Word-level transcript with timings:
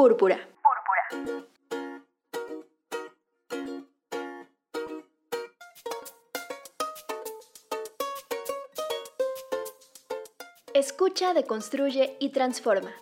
Púrpura. 0.00 0.38
Escucha, 10.72 11.34
deconstruye 11.34 12.16
y 12.18 12.30
transforma. 12.30 12.94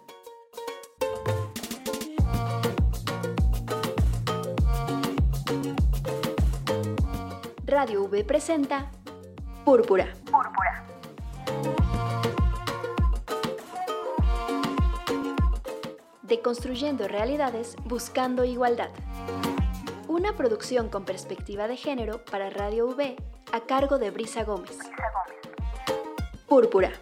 Radio 7.64 8.02
V 8.06 8.24
presenta 8.24 8.90
Púrpura. 9.64 9.64
Púrpura. 9.64 10.17
Deconstruyendo 16.28 17.08
realidades 17.08 17.74
buscando 17.86 18.44
igualdad. 18.44 18.90
Una 20.08 20.36
producción 20.36 20.90
con 20.90 21.06
perspectiva 21.06 21.68
de 21.68 21.78
género 21.78 22.22
para 22.26 22.50
Radio 22.50 22.86
V 22.86 23.16
a 23.50 23.60
cargo 23.60 23.98
de 23.98 24.10
Brisa 24.10 24.44
Gómez. 24.44 24.76
Púrpura. 26.46 26.92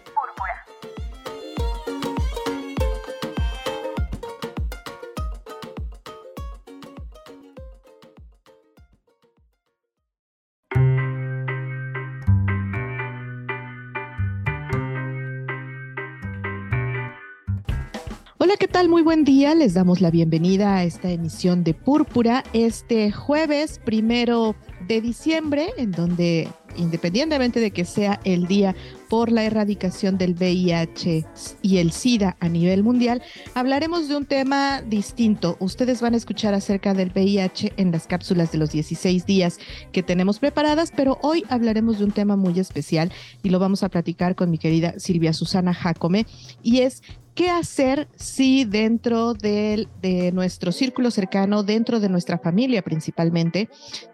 Hola, 18.39 18.53
¿qué 18.55 18.67
tal? 18.67 18.87
Muy 18.87 19.01
buen 19.01 19.23
día. 19.23 19.55
Les 19.55 19.73
damos 19.73 19.99
la 19.99 20.11
bienvenida 20.11 20.75
a 20.75 20.83
esta 20.83 21.09
emisión 21.09 21.63
de 21.63 21.73
Púrpura 21.73 22.43
este 22.53 23.11
jueves 23.11 23.81
primero 23.83 24.55
de 24.87 25.01
diciembre, 25.01 25.69
en 25.75 25.89
donde 25.91 26.47
independientemente 26.75 27.59
de 27.59 27.71
que 27.71 27.83
sea 27.83 28.19
el 28.25 28.45
día 28.45 28.75
por 29.09 29.31
la 29.31 29.43
erradicación 29.43 30.19
del 30.19 30.35
VIH 30.35 31.25
y 31.63 31.77
el 31.77 31.91
SIDA 31.91 32.37
a 32.39 32.47
nivel 32.47 32.83
mundial, 32.83 33.23
hablaremos 33.55 34.07
de 34.07 34.17
un 34.17 34.25
tema 34.27 34.83
distinto. 34.83 35.57
Ustedes 35.59 35.99
van 35.99 36.13
a 36.13 36.17
escuchar 36.17 36.53
acerca 36.53 36.93
del 36.93 37.09
VIH 37.09 37.73
en 37.77 37.91
las 37.91 38.05
cápsulas 38.05 38.51
de 38.51 38.59
los 38.59 38.69
16 38.69 39.25
días 39.25 39.57
que 39.91 40.03
tenemos 40.03 40.37
preparadas, 40.37 40.93
pero 40.95 41.17
hoy 41.23 41.43
hablaremos 41.49 41.97
de 41.97 42.05
un 42.05 42.11
tema 42.11 42.35
muy 42.35 42.59
especial 42.59 43.11
y 43.41 43.49
lo 43.49 43.57
vamos 43.57 43.81
a 43.81 43.89
platicar 43.89 44.35
con 44.35 44.51
mi 44.51 44.59
querida 44.59 44.93
Silvia 44.99 45.33
Susana 45.33 45.73
Jacome 45.73 46.27
y 46.61 46.81
es 46.81 47.01
¿Qué 47.37 47.51
hacer 47.51 48.07
si 48.15 48.65
dentro 48.65 49.35
de, 49.35 49.87
nuestro 50.33 50.71
círculo 50.71 51.11
cercano, 51.11 51.61
dentro 51.61 51.99
de 51.99 52.09
nuestra 52.09 52.39
familia 52.39 52.81
principalmente, 52.81 53.69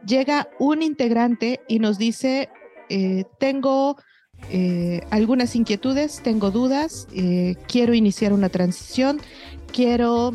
llega 0.05 0.49
un 0.59 0.81
integrante 0.81 1.61
y 1.69 1.79
nos 1.79 1.97
dice, 1.97 2.49
eh, 2.89 3.23
tengo 3.39 3.95
eh, 4.51 5.03
algunas 5.09 5.55
inquietudes, 5.55 6.19
tengo 6.21 6.51
dudas, 6.51 7.07
eh, 7.15 7.55
quiero 7.65 7.93
iniciar 7.93 8.33
una 8.33 8.49
transición, 8.49 9.21
quiero 9.71 10.33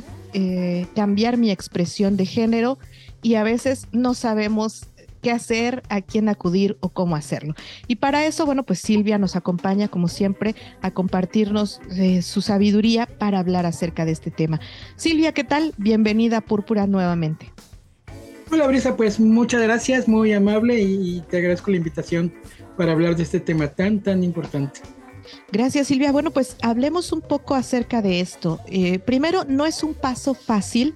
cambiar 0.94 1.36
mi 1.36 1.50
expresión 1.50 2.16
de 2.16 2.24
género 2.24 2.78
y 3.22 3.34
a 3.34 3.42
veces 3.42 3.86
no 3.92 4.14
sabemos 4.14 4.88
qué 5.20 5.30
hacer, 5.30 5.82
a 5.88 6.00
quién 6.00 6.28
acudir 6.28 6.76
o 6.80 6.88
cómo 6.90 7.16
hacerlo. 7.16 7.54
Y 7.86 7.96
para 7.96 8.26
eso, 8.26 8.46
bueno, 8.46 8.64
pues 8.64 8.80
Silvia 8.80 9.18
nos 9.18 9.36
acompaña, 9.36 9.88
como 9.88 10.08
siempre, 10.08 10.54
a 10.82 10.90
compartirnos 10.90 11.80
eh, 11.96 12.22
su 12.22 12.40
sabiduría 12.40 13.06
para 13.06 13.38
hablar 13.38 13.66
acerca 13.66 14.04
de 14.04 14.12
este 14.12 14.30
tema. 14.30 14.60
Silvia, 14.96 15.32
¿qué 15.32 15.44
tal? 15.44 15.74
Bienvenida 15.76 16.38
a 16.38 16.40
Púrpura 16.40 16.86
nuevamente. 16.86 17.52
Hola 18.50 18.66
Brisa, 18.66 18.96
pues 18.96 19.20
muchas 19.20 19.60
gracias, 19.60 20.08
muy 20.08 20.32
amable 20.32 20.80
y 20.80 21.20
te 21.28 21.36
agradezco 21.36 21.70
la 21.70 21.76
invitación 21.76 22.32
para 22.78 22.92
hablar 22.92 23.14
de 23.14 23.24
este 23.24 23.40
tema 23.40 23.68
tan, 23.68 24.00
tan 24.00 24.24
importante. 24.24 24.80
Gracias 25.50 25.88
Silvia. 25.88 26.12
Bueno, 26.12 26.30
pues 26.30 26.56
hablemos 26.62 27.12
un 27.12 27.20
poco 27.20 27.54
acerca 27.54 28.02
de 28.02 28.20
esto. 28.20 28.60
Eh, 28.66 28.98
primero, 28.98 29.44
no 29.44 29.66
es 29.66 29.82
un 29.82 29.94
paso 29.94 30.34
fácil 30.34 30.94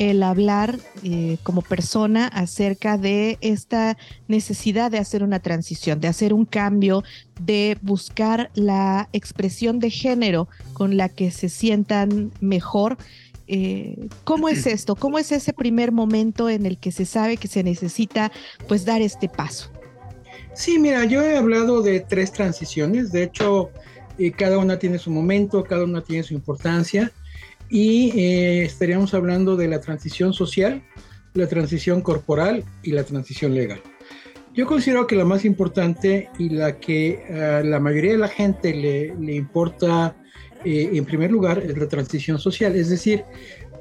el 0.00 0.22
hablar 0.22 0.78
eh, 1.02 1.36
como 1.42 1.60
persona 1.60 2.26
acerca 2.28 2.96
de 2.96 3.36
esta 3.42 3.98
necesidad 4.28 4.90
de 4.90 4.96
hacer 4.96 5.22
una 5.22 5.40
transición, 5.40 6.00
de 6.00 6.08
hacer 6.08 6.32
un 6.32 6.46
cambio, 6.46 7.04
de 7.38 7.76
buscar 7.82 8.50
la 8.54 9.10
expresión 9.12 9.78
de 9.78 9.90
género 9.90 10.48
con 10.72 10.96
la 10.96 11.10
que 11.10 11.30
se 11.30 11.50
sientan 11.50 12.32
mejor. 12.40 12.96
Eh, 13.46 14.08
¿Cómo 14.24 14.48
es 14.48 14.66
esto? 14.66 14.96
¿Cómo 14.96 15.18
es 15.18 15.32
ese 15.32 15.52
primer 15.52 15.92
momento 15.92 16.48
en 16.48 16.64
el 16.64 16.78
que 16.78 16.92
se 16.92 17.04
sabe 17.04 17.36
que 17.36 17.48
se 17.48 17.62
necesita 17.62 18.32
pues 18.68 18.86
dar 18.86 19.02
este 19.02 19.28
paso? 19.28 19.70
Sí, 20.54 20.78
mira, 20.78 21.04
yo 21.04 21.22
he 21.22 21.36
hablado 21.36 21.82
de 21.82 22.00
tres 22.00 22.32
transiciones, 22.32 23.12
de 23.12 23.24
hecho, 23.24 23.70
eh, 24.18 24.32
cada 24.32 24.58
una 24.58 24.78
tiene 24.78 24.98
su 24.98 25.10
momento, 25.10 25.64
cada 25.64 25.84
una 25.84 26.02
tiene 26.02 26.22
su 26.22 26.34
importancia 26.34 27.12
y 27.68 28.10
eh, 28.18 28.62
estaríamos 28.64 29.14
hablando 29.14 29.56
de 29.56 29.68
la 29.68 29.80
transición 29.80 30.32
social, 30.32 30.82
la 31.34 31.46
transición 31.46 32.02
corporal 32.02 32.64
y 32.82 32.90
la 32.92 33.04
transición 33.04 33.54
legal. 33.54 33.80
Yo 34.52 34.66
considero 34.66 35.06
que 35.06 35.14
la 35.14 35.24
más 35.24 35.44
importante 35.44 36.28
y 36.38 36.50
la 36.50 36.80
que 36.80 37.24
a 37.32 37.62
la 37.62 37.78
mayoría 37.78 38.12
de 38.12 38.18
la 38.18 38.28
gente 38.28 38.74
le, 38.74 39.34
importa 39.34 40.16
eh, 40.64 40.90
en 40.92 41.04
primer 41.04 41.30
lugar 41.30 41.60
es 41.60 41.78
la 41.78 41.86
transición 41.86 42.38
social. 42.40 42.74
Es 42.74 42.90
decir, 42.90 43.24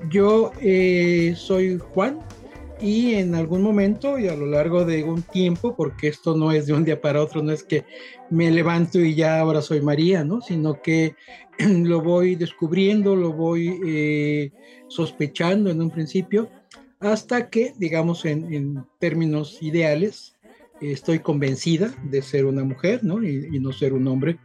yo 0.09 0.51
eh, 0.61 1.33
soy 1.35 1.79
Juan 1.79 2.19
y 2.81 3.15
en 3.15 3.35
algún 3.35 3.61
momento 3.61 4.17
y 4.17 4.27
a 4.27 4.35
lo 4.35 4.45
largo 4.45 4.85
de 4.85 5.03
un 5.03 5.21
tiempo, 5.21 5.75
porque 5.75 6.07
esto 6.07 6.35
no 6.35 6.51
es 6.51 6.65
de 6.65 6.73
un 6.73 6.85
día 6.85 7.01
para 7.01 7.21
otro, 7.21 7.41
no 7.41 7.51
es 7.51 7.63
que 7.63 7.85
me 8.29 8.49
levanto 8.51 8.99
y 8.99 9.15
ya 9.15 9.39
ahora 9.39 9.61
soy 9.61 9.81
María, 9.81 10.23
¿no? 10.23 10.41
Sino 10.41 10.81
que 10.81 11.15
lo 11.59 12.01
voy 12.01 12.35
descubriendo, 12.35 13.15
lo 13.15 13.33
voy 13.33 13.79
eh, 13.85 14.51
sospechando 14.87 15.69
en 15.69 15.81
un 15.81 15.89
principio, 15.89 16.49
hasta 16.99 17.49
que, 17.49 17.73
digamos, 17.77 18.25
en, 18.25 18.83
términos 18.99 19.61
ideales, 19.61 20.35
estoy 20.81 21.19
convencida 21.19 21.93
de 22.03 22.21
ser 22.21 22.45
una 22.45 22.63
mujer, 22.63 23.03
¿no? 23.03 23.23
Y, 23.23 23.59
no 23.59 23.71
ser 23.71 23.93
un 23.93 24.07
hombre, 24.07 24.39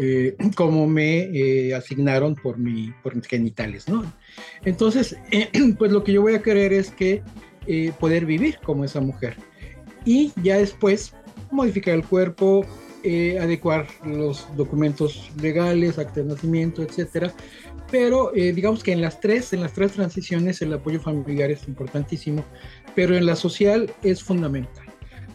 eh, 0.00 0.36
como 0.56 0.86
me 0.86 1.20
eh, 1.32 1.74
asignaron 1.74 2.34
por, 2.34 2.56
por 3.02 3.16
mis 3.16 3.26
genitales, 3.26 3.88
¿no? 3.88 4.12
Entonces, 4.64 5.16
pues 5.78 5.92
lo 5.92 6.04
que 6.04 6.12
yo 6.12 6.22
voy 6.22 6.34
a 6.34 6.42
querer 6.42 6.72
es 6.72 6.90
que 6.90 7.22
poder 8.00 8.26
vivir 8.26 8.58
como 8.64 8.84
esa 8.84 9.00
mujer. 9.00 9.36
Y 10.04 10.32
ya 10.42 10.58
después 10.58 11.14
modificar 11.52 11.94
el 11.94 12.04
cuerpo, 12.04 12.66
eh, 13.02 13.38
adecuar 13.38 13.86
los 14.04 14.46
documentos 14.56 15.30
legales, 15.40 15.98
acta 15.98 16.20
de 16.20 16.26
nacimiento, 16.26 16.82
etcétera. 16.82 17.32
Pero 17.90 18.34
eh, 18.36 18.52
digamos 18.52 18.84
que 18.84 18.92
en 18.92 19.00
las 19.00 19.20
tres, 19.20 19.54
en 19.54 19.62
las 19.62 19.72
tres 19.72 19.92
transiciones, 19.92 20.60
el 20.60 20.72
apoyo 20.74 21.00
familiar 21.00 21.50
es 21.50 21.66
importantísimo, 21.66 22.44
pero 22.94 23.16
en 23.16 23.24
la 23.24 23.36
social 23.36 23.90
es 24.02 24.22
fundamental. 24.22 24.89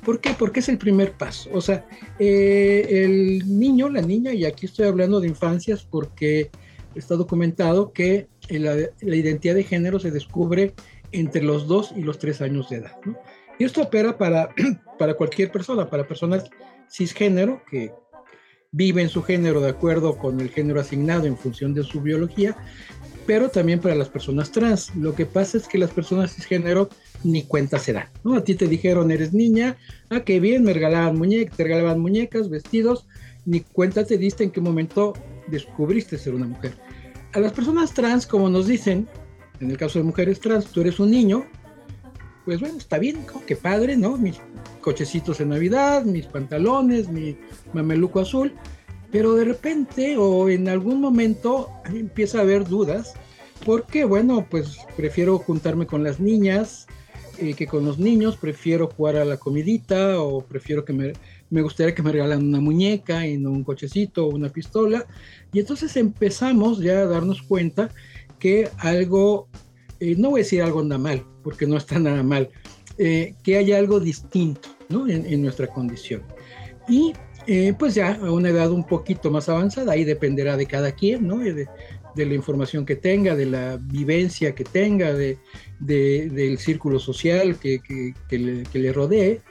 ¿Por 0.05 0.21
qué? 0.21 0.35
Porque 0.37 0.59
es 0.59 0.69
el 0.69 0.77
primer 0.77 1.13
paso. 1.13 1.49
O 1.51 1.61
sea, 1.61 1.85
eh, 2.19 2.85
el 2.89 3.59
niño, 3.59 3.89
la 3.89 4.01
niña, 4.01 4.33
y 4.33 4.45
aquí 4.45 4.67
estoy 4.67 4.85
hablando 4.85 5.19
de 5.19 5.27
infancias 5.27 5.83
porque 5.83 6.51
está 6.93 7.15
documentado 7.15 7.91
que 7.91 8.27
la, 8.49 8.75
identidad 9.01 9.55
de 9.55 9.63
género 9.63 9.99
se 9.99 10.11
descubre 10.11 10.75
entre 11.11 11.41
los 11.41 11.67
dos 11.67 11.91
y 11.95 12.01
los 12.01 12.19
tres 12.19 12.39
años 12.41 12.69
de 12.69 12.77
edad. 12.77 12.95
Y 13.57 13.63
esto 13.63 13.81
opera 13.81 14.17
para, 14.17 14.49
para 14.99 15.15
cualquier 15.15 15.51
persona, 15.51 15.89
para 15.89 16.07
personas 16.07 16.45
cisgénero 16.87 17.63
que 17.69 17.91
viven 18.75 19.07
su 19.07 19.23
género 19.23 19.61
de 19.61 19.69
acuerdo 19.69 20.17
con 20.17 20.41
el 20.41 20.49
género 20.49 20.81
asignado 20.81 21.25
en 21.27 21.37
función 21.37 21.73
de 21.73 21.83
su 21.83 22.01
biología, 22.01 22.57
pero 23.25 23.47
también 23.47 23.79
para 23.79 23.95
las 23.95 24.09
personas 24.09 24.51
trans. 24.51 24.93
Lo 24.97 25.15
que 25.15 25.25
pasa 25.25 25.57
es 25.57 25.69
que 25.69 25.77
las 25.77 25.91
personas 25.91 26.35
cisgénero 26.35 26.89
ni 27.23 27.43
cuenta 27.43 27.79
se 27.79 27.93
dan. 27.93 28.09
¿no? 28.25 28.35
A 28.35 28.43
ti 28.43 28.53
te 28.55 28.67
dijeron 28.67 29.11
eres 29.11 29.33
niña, 29.33 29.77
ah, 30.09 30.25
qué 30.25 30.41
bien, 30.41 30.63
me 30.63 30.73
regalaban 30.73 31.17
muñecas, 31.17 31.55
te 31.55 31.63
regalaban 31.63 32.01
muñecas, 32.01 32.49
vestidos, 32.49 33.07
ni 33.45 33.61
cuenta 33.61 34.03
te 34.03 34.17
diste 34.17 34.43
en 34.43 34.51
qué 34.51 34.59
momento 34.59 35.13
descubriste 35.47 36.17
ser 36.17 36.35
una 36.35 36.47
mujer. 36.47 36.73
A 37.31 37.39
las 37.39 37.53
personas 37.53 37.93
trans, 37.93 38.27
como 38.27 38.49
nos 38.49 38.67
dicen, 38.67 39.07
en 39.61 39.71
el 39.71 39.77
caso 39.77 39.99
de 39.99 40.03
mujeres 40.03 40.41
trans, 40.41 40.65
tú 40.65 40.81
eres 40.81 40.99
un 40.99 41.11
niño, 41.11 41.45
pues 42.43 42.59
bueno, 42.59 42.77
está 42.77 42.99
bien, 42.99 43.25
qué 43.47 43.55
padre, 43.55 43.95
¿no? 43.95 44.17
Mis 44.17 44.35
cochecitos 44.81 45.39
en 45.41 45.49
Navidad, 45.49 46.05
mis 46.05 46.27
pantalones, 46.27 47.09
mi 47.09 47.35
mameluco 47.73 48.19
azul, 48.19 48.53
pero 49.15 49.35
de 49.35 49.45
repente 49.45 50.17
o 50.17 50.49
en 50.49 50.67
algún 50.67 50.99
momento 50.99 51.69
empieza 51.85 52.39
a 52.39 52.41
haber 52.41 52.67
dudas, 52.67 53.13
porque 53.65 54.03
bueno, 54.03 54.45
pues 54.51 54.77
prefiero 54.97 55.37
juntarme 55.37 55.87
con 55.87 56.03
las 56.03 56.19
niñas 56.19 56.85
eh, 57.37 57.53
que 57.53 57.65
con 57.65 57.85
los 57.85 57.97
niños, 57.97 58.35
prefiero 58.35 58.87
jugar 58.87 59.15
a 59.15 59.23
la 59.23 59.37
comidita 59.37 60.19
o 60.19 60.41
prefiero 60.41 60.83
que 60.83 60.91
me, 60.91 61.13
me 61.49 61.61
gustaría 61.61 61.95
que 61.95 62.03
me 62.03 62.11
regalaran 62.11 62.45
una 62.45 62.59
muñeca 62.59 63.25
y 63.25 63.37
no 63.37 63.51
un 63.51 63.63
cochecito 63.63 64.25
o 64.25 64.35
una 64.35 64.49
pistola. 64.49 65.05
Y 65.53 65.61
entonces 65.61 65.95
empezamos 65.95 66.79
ya 66.79 66.99
a 66.99 67.05
darnos 67.05 67.41
cuenta 67.41 67.91
que 68.37 68.67
algo, 68.79 69.47
eh, 70.01 70.15
no 70.17 70.31
voy 70.31 70.41
a 70.41 70.43
decir 70.43 70.61
algo 70.61 70.81
anda 70.81 70.97
mal, 70.97 71.23
porque 71.41 71.65
no 71.65 71.77
está 71.77 71.99
nada 71.99 72.21
mal, 72.21 72.49
eh, 72.97 73.33
que 73.43 73.55
haya 73.55 73.77
algo 73.77 74.01
distinto 74.01 74.67
¿no? 74.89 75.07
en, 75.07 75.41
nuestra 75.41 75.67
condición. 75.67 76.21
Y 76.89 77.13
eh, 77.47 77.73
pues 77.77 77.95
ya 77.95 78.15
a 78.15 78.31
una 78.31 78.49
edad 78.49 78.71
un 78.71 78.85
poquito 78.85 79.31
más 79.31 79.49
avanzada, 79.49 79.93
ahí 79.93 80.03
dependerá 80.03 80.57
de 80.57 80.65
cada 80.65 80.91
quien, 80.91 81.27
¿no? 81.27 81.37
De, 81.39 81.67
de 82.15 82.25
la 82.25 82.33
información 82.33 82.85
que 82.85 82.95
tenga, 82.95 83.35
de 83.35 83.45
la 83.45 83.77
vivencia 83.79 84.55
que 84.55 84.63
tenga, 84.63 85.13
de, 85.13 85.37
del 85.79 86.57
círculo 86.57 86.99
social 86.99 87.57
que, 87.59 87.79
que, 87.79 88.39
le, 88.39 88.63
que, 88.63 88.79
le, 88.79 88.93
rodee, 88.93 89.41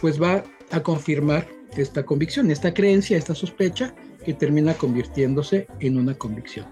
pues 0.00 0.20
va 0.20 0.44
a 0.70 0.82
confirmar 0.82 1.48
esta 1.76 2.04
convicción, 2.04 2.50
esta 2.50 2.74
creencia, 2.74 3.16
esta 3.16 3.34
sospecha 3.34 3.94
que 4.24 4.34
termina 4.34 4.74
convirtiéndose 4.74 5.66
en 5.80 5.98
una 5.98 6.14
convicción. 6.14 6.66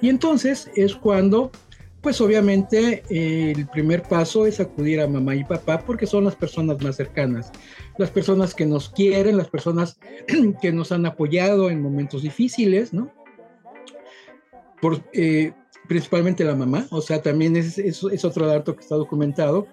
Y 0.00 0.08
entonces 0.08 0.70
es 0.74 0.94
cuando, 0.94 1.52
pues 2.04 2.20
obviamente 2.20 3.02
el 3.08 3.66
primer 3.68 4.02
paso 4.02 4.44
es 4.44 4.60
acudir 4.60 5.00
a 5.00 5.08
mamá 5.08 5.34
y 5.34 5.42
papá 5.42 5.80
porque 5.80 6.06
son 6.06 6.24
las 6.24 6.36
personas 6.36 6.82
más 6.82 6.96
cercanas, 6.96 7.50
las 7.96 8.10
personas 8.10 8.54
que 8.54 8.66
nos 8.66 8.90
quieren, 8.90 9.38
las 9.38 9.48
personas 9.48 9.98
que 10.60 10.70
nos 10.70 10.92
han 10.92 11.06
apoyado 11.06 11.70
en 11.70 11.80
momentos 11.80 12.22
difíciles, 12.22 12.92
¿no? 12.92 13.10
Por, 14.82 15.02
eh, 15.14 15.54
principalmente 15.88 16.44
la 16.44 16.54
mamá, 16.54 16.86
o 16.90 17.00
sea, 17.00 17.22
también 17.22 17.56
es, 17.56 17.78
es, 17.78 18.04
es, 18.04 18.24
otro 18.26 18.46
dato 18.46 18.76
que 18.76 18.82
está 18.82 18.96
documentado, 18.96 19.66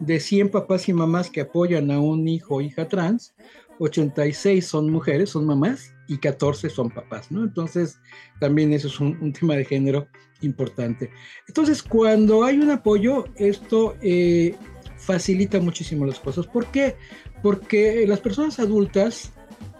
de 0.00 0.18
100 0.18 0.50
papás 0.50 0.88
y 0.88 0.92
mamás 0.92 1.30
que 1.30 1.42
apoyan 1.42 1.92
a 1.92 2.00
un 2.00 2.26
hijo 2.26 2.56
o 2.56 2.60
hija 2.60 2.88
trans, 2.88 3.32
86 3.78 4.66
son 4.66 4.90
mujeres, 4.90 5.30
son 5.30 5.46
mamás, 5.46 5.94
y 6.06 6.18
14 6.18 6.70
son 6.70 6.90
papás, 6.90 7.30
¿no? 7.30 7.42
Entonces, 7.42 7.98
también 8.40 8.72
eso 8.72 8.88
es 8.88 9.00
un, 9.00 9.32
tema 9.32 9.54
de 9.54 9.64
género 9.64 10.08
importante. 10.42 11.10
Entonces, 11.48 11.82
cuando 11.82 12.44
hay 12.44 12.58
un 12.58 12.70
apoyo, 12.70 13.24
esto 13.36 13.96
eh, 14.02 14.54
facilita 14.96 15.60
muchísimo 15.60 16.06
las 16.06 16.20
cosas. 16.20 16.46
¿Por 16.46 16.66
qué? 16.66 16.96
Porque 17.42 18.06
las 18.06 18.20
personas 18.20 18.58
adultas, 18.58 19.32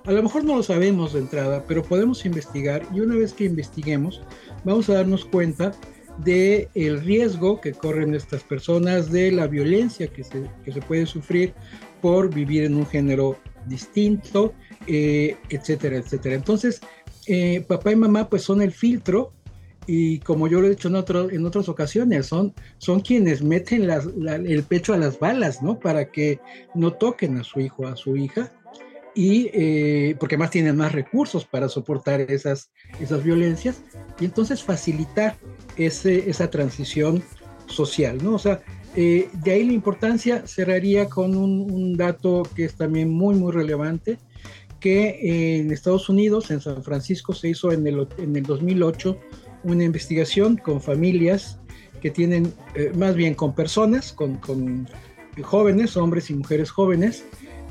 a 0.05 0.12
lo 0.12 0.23
mejor 0.23 0.44
no 0.44 0.56
lo 0.56 0.62
sabemos 0.62 1.12
de 1.12 1.20
entrada, 1.20 1.64
pero 1.67 1.82
podemos 1.82 2.25
investigar 2.26 2.82
y 2.94 3.00
una 3.00 3.17
vez 3.17 3.32
que 3.32 3.44
investiguemos, 3.44 4.23
vamos 4.64 4.88
a 4.88 4.94
darnos 4.94 5.25
cuenta 5.25 5.73
de 6.19 6.70
el 6.75 7.02
riesgo 7.02 7.61
que 7.61 7.73
corren 7.73 8.14
estas 8.14 8.43
personas, 8.43 9.11
de 9.11 9.31
la 9.32 9.46
violencia 9.46 10.06
que 10.08 10.25
se, 10.25 10.49
que 10.64 10.73
se 10.73 10.81
puede 10.81 11.06
sufrir 11.06 11.52
por 12.00 12.32
vivir 12.32 12.64
en 12.64 12.75
un 12.76 12.87
género 12.87 13.38
distinto, 13.66 14.54
eh, 14.86 15.36
etcétera, 15.48 15.96
etcétera. 15.96 16.34
Entonces, 16.34 16.80
eh, 17.26 17.64
papá 17.66 17.92
y 17.92 17.96
mamá 17.96 18.28
pues 18.28 18.42
son 18.42 18.62
el 18.62 18.72
filtro 18.72 19.32
y 19.86 20.18
como 20.20 20.48
yo 20.48 20.60
lo 20.60 20.66
he 20.66 20.70
dicho 20.70 20.88
en, 20.88 20.96
en 21.34 21.46
otras 21.46 21.68
ocasiones, 21.68 22.26
son, 22.26 22.52
son 22.78 23.00
quienes 23.00 23.42
meten 23.42 23.88
el 23.88 24.62
pecho 24.64 24.94
a 24.94 24.98
las 24.98 25.18
balas, 25.18 25.62
¿no? 25.62 25.78
Para 25.78 26.10
que 26.10 26.40
no 26.74 26.92
toquen 26.92 27.38
a 27.38 27.44
su 27.44 27.60
hijo, 27.60 27.86
a 27.86 27.94
su 27.94 28.16
hija, 28.16 28.52
y 29.14 29.48
eh, 29.54 30.16
porque 30.18 30.36
más 30.36 30.50
tienen 30.50 30.76
más 30.76 30.92
recursos 30.92 31.44
para 31.44 31.68
soportar 31.68 32.20
esas, 32.20 32.70
esas 33.00 33.22
violencias, 33.22 33.80
y 34.18 34.24
entonces 34.24 34.62
facilitar 34.62 35.36
ese, 35.76 36.28
esa 36.28 36.50
transición 36.50 37.22
social, 37.66 38.22
¿no? 38.22 38.34
O 38.34 38.38
sea, 38.38 38.62
de 38.96 39.52
ahí 39.52 39.64
la 39.64 39.72
importancia 39.75 40.46
cerraría 40.46 41.08
con 41.08 41.37
un, 41.37 41.96
dato 41.96 42.44
que 42.54 42.64
es 42.64 42.75
también 42.75 43.10
muy, 43.10 43.34
muy 43.34 43.52
relevante, 43.52 44.19
que 44.81 45.58
en 45.58 45.70
Estados 45.70 46.08
Unidos, 46.08 46.50
en 46.50 46.60
San 46.60 46.82
Francisco, 46.82 47.34
se 47.34 47.50
hizo 47.50 47.72
en 47.72 47.87
el, 47.87 48.08
en 48.19 48.34
el 48.37 48.43
2008 48.43 49.19
una 49.64 49.84
investigación 49.84 50.56
con 50.56 50.81
familias 50.81 51.58
que 52.00 52.10
tienen, 52.10 52.52
eh, 52.75 52.93
más 52.94 53.14
bien 53.14 53.34
con 53.34 53.54
personas, 53.54 54.12
con, 54.12 54.37
con, 54.37 54.88
jóvenes, 55.42 55.96
hombres 55.99 56.31
y 56.31 56.34
mujeres 56.34 56.70
jóvenes, 56.70 57.25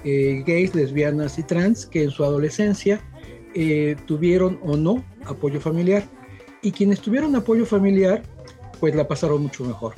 eh, 0.03 0.43
gays, 0.45 0.75
lesbianas 0.75 1.39
y 1.39 1.43
trans, 1.43 1.87
que 1.87 2.03
en 2.03 2.11
su 2.11 2.23
adolescencia 2.23 3.01
eh, 3.55 3.95
tuvieron 4.05 4.59
o 4.61 4.77
no 4.77 5.03
apoyo 5.25 5.59
familiar. 5.59 6.03
Y 6.61 6.71
quienes 6.71 7.01
tuvieron 7.01 7.35
apoyo 7.35 7.65
familiar, 7.65 8.21
pues 8.79 8.93
la 8.93 9.07
pasaron 9.07 9.41
mucho 9.41 9.63
mejor. 9.63 9.95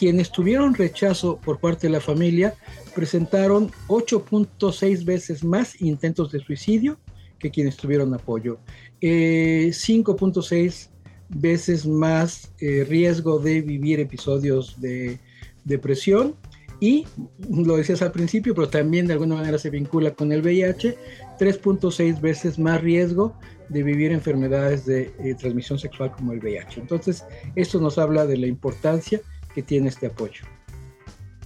Quienes 0.00 0.32
tuvieron 0.32 0.72
rechazo 0.72 1.36
por 1.36 1.60
parte 1.60 1.86
de 1.86 1.92
la 1.92 2.00
familia, 2.00 2.54
presentaron 2.94 3.70
8.6 3.88 5.04
veces 5.04 5.44
más 5.44 5.78
intentos 5.82 6.32
de 6.32 6.40
suicidio 6.40 6.98
que 7.38 7.50
quienes 7.50 7.76
tuvieron 7.76 8.14
apoyo, 8.14 8.60
5.6 9.02 10.56
eh, 10.56 10.90
veces 11.28 11.86
más 11.86 12.50
eh, 12.60 12.86
riesgo 12.88 13.40
de 13.40 13.60
vivir 13.60 14.00
episodios 14.00 14.80
de 14.80 15.20
depresión 15.64 16.34
y, 16.80 17.06
lo 17.50 17.76
decías 17.76 18.00
al 18.00 18.12
principio, 18.12 18.54
pero 18.54 18.70
también 18.70 19.06
de 19.06 19.12
alguna 19.12 19.34
manera 19.34 19.58
se 19.58 19.68
vincula 19.68 20.14
con 20.14 20.32
el 20.32 20.40
VIH, 20.40 20.96
3.6 21.38 22.22
veces 22.22 22.58
más 22.58 22.80
riesgo 22.80 23.36
de 23.68 23.82
vivir 23.82 24.12
enfermedades 24.12 24.86
de 24.86 25.12
eh, 25.18 25.34
transmisión 25.38 25.78
sexual 25.78 26.12
como 26.12 26.32
el 26.32 26.38
VIH. 26.38 26.80
Entonces, 26.80 27.22
esto 27.54 27.78
nos 27.78 27.98
habla 27.98 28.24
de 28.24 28.38
la 28.38 28.46
importancia 28.46 29.20
que 29.54 29.62
tiene 29.62 29.88
este 29.88 30.06
apoyo. 30.06 30.44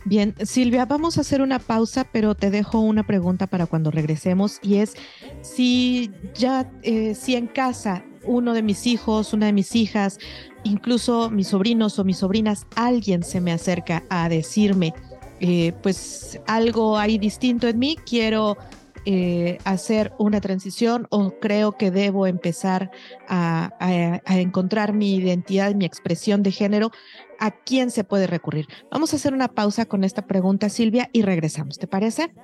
Bien, 0.06 0.34
Silvia, 0.44 0.84
vamos 0.84 1.16
a 1.16 1.22
hacer 1.22 1.40
una 1.40 1.58
pausa, 1.58 2.04
pero 2.12 2.34
te 2.34 2.50
dejo 2.50 2.80
una 2.80 3.06
pregunta 3.06 3.46
para 3.46 3.66
cuando 3.66 3.90
regresemos 3.90 4.58
y 4.60 4.76
es 4.76 4.94
si 5.40 6.10
ya, 6.34 6.70
eh, 6.82 7.14
si 7.14 7.36
en 7.36 7.46
casa 7.46 8.04
uno 8.26 8.52
de 8.52 8.62
mis 8.62 8.86
hijos, 8.86 9.32
una 9.32 9.46
de 9.46 9.54
mis 9.54 9.74
hijas, 9.74 10.18
incluso 10.62 11.30
mis 11.30 11.48
sobrinos 11.48 11.98
o 11.98 12.04
mis 12.04 12.18
sobrinas, 12.18 12.66
alguien 12.76 13.22
se 13.22 13.40
me 13.40 13.52
acerca 13.52 14.02
a 14.10 14.28
decirme, 14.28 14.92
eh, 15.40 15.72
pues 15.82 16.38
algo 16.46 16.98
hay 16.98 17.16
distinto 17.16 17.66
en 17.66 17.78
mí, 17.78 17.96
quiero 18.06 18.58
eh, 19.06 19.58
hacer 19.64 20.12
una 20.18 20.40
transición 20.40 21.06
o 21.10 21.38
creo 21.38 21.72
que 21.72 21.90
debo 21.90 22.26
empezar 22.26 22.90
a, 23.28 23.70
a, 23.78 24.38
encontrar 24.38 24.94
mi 24.94 25.16
identidad, 25.16 25.74
mi 25.74 25.84
expresión 25.84 26.42
de 26.42 26.50
género, 26.50 26.90
¿a 27.38 27.50
quién 27.50 27.90
se 27.90 28.04
puede 28.04 28.26
recurrir? 28.26 28.66
Vamos 28.90 29.12
a 29.12 29.16
hacer 29.16 29.34
una 29.34 29.48
pausa 29.48 29.86
con 29.86 30.04
esta 30.04 30.26
pregunta, 30.26 30.68
Silvia, 30.68 31.10
y 31.12 31.22
regresamos. 31.22 31.78
¿Te 31.78 31.86
parece? 31.86 32.34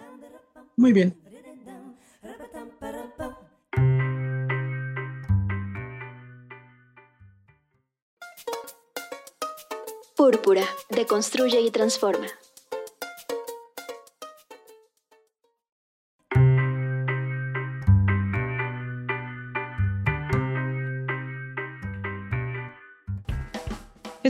Muy 0.77 0.93
bien. 0.93 1.17
Púrpura, 10.17 10.64
deconstruye 10.91 11.61
y 11.61 11.71
transforma. 11.71 12.26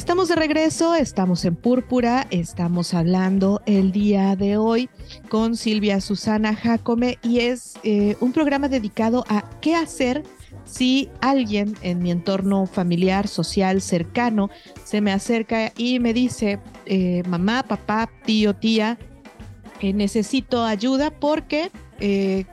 Estamos 0.01 0.29
de 0.29 0.35
regreso, 0.35 0.95
estamos 0.95 1.45
en 1.45 1.55
Púrpura, 1.55 2.27
estamos 2.31 2.95
hablando 2.95 3.61
el 3.67 3.93
día 3.93 4.35
de 4.35 4.57
hoy 4.57 4.89
con 5.29 5.57
Silvia 5.57 6.01
Susana 6.01 6.57
Jacome 6.57 7.19
y 7.23 7.41
es 7.41 7.75
eh, 7.83 8.17
un 8.21 8.33
programa 8.33 8.71
dedicado 8.71 9.27
a 9.29 9.45
qué 9.61 9.75
hacer 9.75 10.23
si 10.65 11.11
alguien 11.21 11.77
en 11.83 11.99
mi 11.99 12.11
entorno 12.11 12.65
familiar, 12.65 13.29
social, 13.29 13.83
cercano, 13.83 14.49
se 14.85 15.03
me 15.03 15.13
acerca 15.13 15.71
y 15.77 16.01
me 16.01 16.15
dice, 16.15 16.61
eh, 16.87 17.23
mamá, 17.29 17.63
papá, 17.63 18.09
tío, 18.25 18.57
tía, 18.57 18.99
eh, 19.83 19.93
necesito 19.93 20.65
ayuda 20.65 21.11
porque 21.11 21.71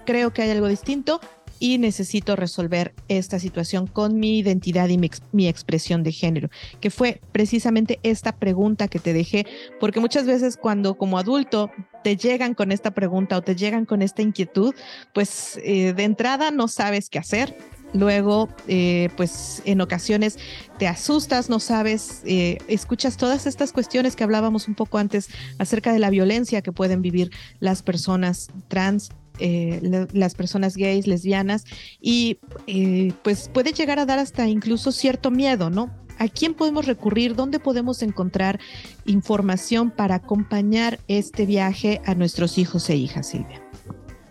creo 0.06 0.34
que 0.34 0.42
hay 0.42 0.50
algo 0.50 0.68
distinto, 0.68 1.22
y 1.60 1.78
necesito 1.78 2.36
resolver 2.36 2.94
esta 3.08 3.40
situación 3.40 3.88
con 3.88 4.20
mi 4.20 4.40
identidad 4.40 4.90
y 4.90 4.98
mi, 4.98 5.48
expresión 5.48 6.04
de 6.04 6.12
género, 6.12 6.50
que 6.80 6.90
fue 6.90 7.22
precisamente 7.32 8.00
esta 8.04 8.34
pregunta 8.34 8.88
que 8.88 9.00
te 9.00 9.14
dejé, 9.14 9.46
porque 9.80 10.00
muchas 10.00 10.26
veces 10.26 10.58
cuando 10.58 10.96
como 10.98 11.18
adulto 11.18 11.72
te 12.04 12.16
llegan 12.16 12.54
con 12.54 12.72
esta 12.72 12.92
pregunta 12.92 13.38
o 13.38 13.42
te 13.42 13.56
llegan 13.56 13.86
con 13.86 14.02
esta 14.02 14.22
inquietud, 14.22 14.74
pues 15.14 15.60
eh, 15.64 15.94
de 15.94 16.04
entrada 16.04 16.52
no 16.52 16.68
sabes 16.68 17.10
qué 17.10 17.20
hacer, 17.20 17.56
Luego, 17.94 18.50
eh, 18.68 19.10
pues 19.16 19.62
en 19.64 19.80
ocasiones 19.80 20.38
te 20.78 20.88
asustas, 20.88 21.50
no 21.50 21.60
sabes, 21.60 22.22
eh, 22.26 22.58
escuchas 22.68 23.16
todas 23.16 23.48
estas 23.48 23.72
cuestiones 23.72 24.16
que 24.16 24.26
hablábamos 24.26 24.68
un 24.68 24.76
poco 24.76 24.98
antes 24.98 25.30
acerca 25.58 25.94
de 25.94 26.00
la 26.00 26.10
violencia 26.10 26.62
que 26.62 26.74
pueden 26.74 27.02
vivir 27.02 27.32
las 27.60 27.84
personas 27.84 28.50
trans 28.68 29.10
eh, 29.40 30.08
las 30.14 30.36
personas 30.36 30.76
gays, 30.78 31.08
lesbianas, 31.08 31.66
y 32.00 32.40
eh, 32.68 33.14
pues 33.24 33.50
puede 33.54 33.74
llegar 33.74 34.00
a 34.00 34.06
dar 34.06 34.20
hasta 34.20 34.48
incluso 34.48 34.92
cierto 34.92 35.32
miedo, 35.32 35.70
¿no? 35.70 35.92
¿A 36.20 36.28
quién 36.28 36.54
podemos 36.56 36.86
recurrir? 36.86 37.36
¿Dónde 37.36 37.60
podemos 37.60 38.02
encontrar 38.02 38.60
información 39.06 39.92
para 39.92 40.16
acompañar 40.16 41.00
este 41.08 41.46
viaje 41.46 42.02
a 42.06 42.16
nuestros 42.16 42.58
hijos 42.58 42.90
e 42.90 42.96
hijas, 42.96 43.30
Silvia? 43.30 43.62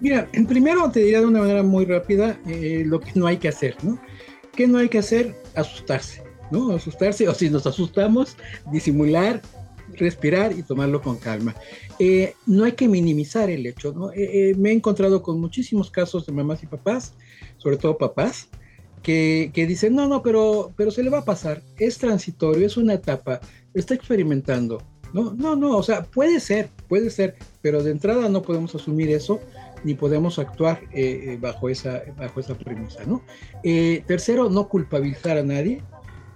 Mira, 0.00 0.28
primero 0.48 0.90
te 0.90 1.00
diría 1.00 1.20
de 1.20 1.26
una 1.26 1.40
manera 1.40 1.62
muy 1.62 1.84
rápida 1.84 2.38
eh, 2.46 2.82
lo 2.84 3.00
que 3.00 3.12
no 3.14 3.26
hay 3.26 3.38
que 3.38 3.48
hacer, 3.48 3.76
¿no? 3.82 3.98
¿Qué 4.54 4.66
no 4.66 4.78
hay 4.78 4.88
que 4.88 4.98
hacer? 4.98 5.34
Asustarse. 5.54 6.26
¿no? 6.50 6.70
Asustarse, 6.70 7.28
o 7.28 7.34
si 7.34 7.50
nos 7.50 7.66
asustamos, 7.66 8.36
disimular, 8.70 9.42
respirar 9.96 10.52
y 10.52 10.62
tomarlo 10.62 11.02
con 11.02 11.16
calma. 11.16 11.54
Eh, 11.98 12.34
no 12.46 12.64
hay 12.64 12.72
que 12.72 12.88
minimizar 12.88 13.50
el 13.50 13.66
hecho, 13.66 13.92
¿no? 13.92 14.12
Eh, 14.12 14.50
eh, 14.50 14.54
me 14.56 14.70
he 14.70 14.72
encontrado 14.72 15.22
con 15.22 15.40
muchísimos 15.40 15.90
casos 15.90 16.26
de 16.26 16.32
mamás 16.32 16.62
y 16.62 16.66
papás, 16.66 17.14
sobre 17.56 17.76
todo 17.76 17.98
papás, 17.98 18.48
que, 19.02 19.50
que, 19.54 19.66
dicen, 19.66 19.94
no, 19.94 20.06
no, 20.06 20.22
pero, 20.22 20.72
pero 20.76 20.90
se 20.90 21.02
le 21.02 21.10
va 21.10 21.18
a 21.18 21.24
pasar, 21.24 21.62
es 21.78 21.98
transitorio, 21.98 22.66
es 22.66 22.76
una 22.76 22.94
etapa, 22.94 23.40
está 23.74 23.94
experimentando. 23.94 24.82
No, 25.12 25.32
no, 25.32 25.54
no, 25.54 25.76
o 25.76 25.82
sea, 25.82 26.02
puede 26.02 26.40
ser, 26.40 26.68
puede 26.88 27.10
ser, 27.10 27.36
pero 27.62 27.82
de 27.82 27.92
entrada 27.92 28.28
no 28.28 28.42
podemos 28.42 28.74
asumir 28.74 29.10
eso 29.10 29.40
ni 29.84 29.94
podemos 29.94 30.38
actuar 30.38 30.80
bajo, 31.38 31.68
esa, 31.68 32.02
bajo 32.18 32.40
esa 32.40 32.58
premisa, 32.58 33.04
¿no? 33.06 33.22
tercero, 33.62 34.50
no 34.50 34.68
culpabilizar 34.68 35.38
a 35.38 35.44
nadie, 35.44 35.80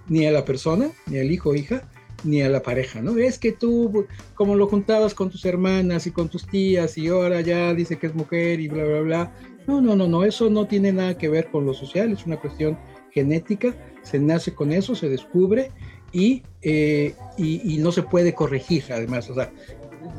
ni 0.07 0.25
a 0.25 0.31
la 0.31 0.45
persona, 0.45 0.91
ni 1.07 1.19
al 1.19 1.31
hijo 1.31 1.49
o 1.49 1.55
hija, 1.55 1.89
ni 2.23 2.41
a 2.41 2.49
la 2.49 2.61
pareja, 2.61 3.01
¿no? 3.01 3.17
Es 3.17 3.37
que 3.37 3.51
tú, 3.51 4.05
como 4.35 4.55
lo 4.55 4.67
juntabas 4.67 5.13
con 5.13 5.29
tus 5.29 5.45
hermanas 5.45 6.07
y 6.07 6.11
con 6.11 6.29
tus 6.29 6.47
tías 6.47 6.97
y 6.97 7.07
ahora 7.07 7.41
ya 7.41 7.73
dice 7.73 7.97
que 7.97 8.07
es 8.07 8.15
mujer 8.15 8.59
y 8.59 8.67
bla, 8.67 8.83
bla, 8.83 9.01
bla. 9.01 9.33
No, 9.67 9.81
no, 9.81 9.95
no, 9.95 10.07
no, 10.07 10.23
eso 10.23 10.49
no 10.49 10.67
tiene 10.67 10.91
nada 10.91 11.17
que 11.17 11.29
ver 11.29 11.49
con 11.49 11.65
lo 11.65 11.73
social, 11.73 12.11
es 12.11 12.25
una 12.25 12.37
cuestión 12.37 12.77
genética, 13.11 13.75
se 14.01 14.19
nace 14.19 14.53
con 14.53 14.71
eso, 14.71 14.95
se 14.95 15.09
descubre 15.09 15.71
y, 16.11 16.43
eh, 16.61 17.13
y, 17.37 17.77
no 17.77 17.91
se 17.91 18.03
puede 18.03 18.33
corregir, 18.33 18.85
además, 18.89 19.29
o 19.29 19.35
sea, 19.35 19.51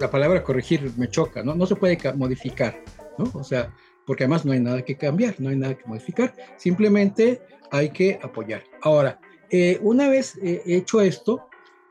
la 0.01 0.11
palabra 0.11 0.43
corregir 0.43 0.93
me 0.97 1.09
choca, 1.09 1.43
¿no? 1.43 1.55
No 1.55 1.67
se 1.67 1.77
puede 1.77 1.99
modificar, 2.15 2.83
¿no? 3.19 3.31
O 3.35 3.45
sea, 3.45 3.75
porque 4.07 4.25
además 4.25 4.45
no 4.45 4.53
hay 4.53 4.61
nada 4.61 4.83
que 4.83 4.97
cambiar, 4.97 5.35
no 5.39 5.51
hay 5.51 5.57
nada 5.57 5.77
que 5.77 5.85
modificar, 5.87 6.35
simplemente 6.57 7.43
hay 7.71 7.91
que 7.91 8.19
apoyar. 8.23 8.63
Ahora, 8.81 9.21
eh, 9.51 9.79
una 9.83 10.09
vez 10.09 10.39
eh, 10.43 10.63
hecho 10.65 11.01
esto, 11.01 11.49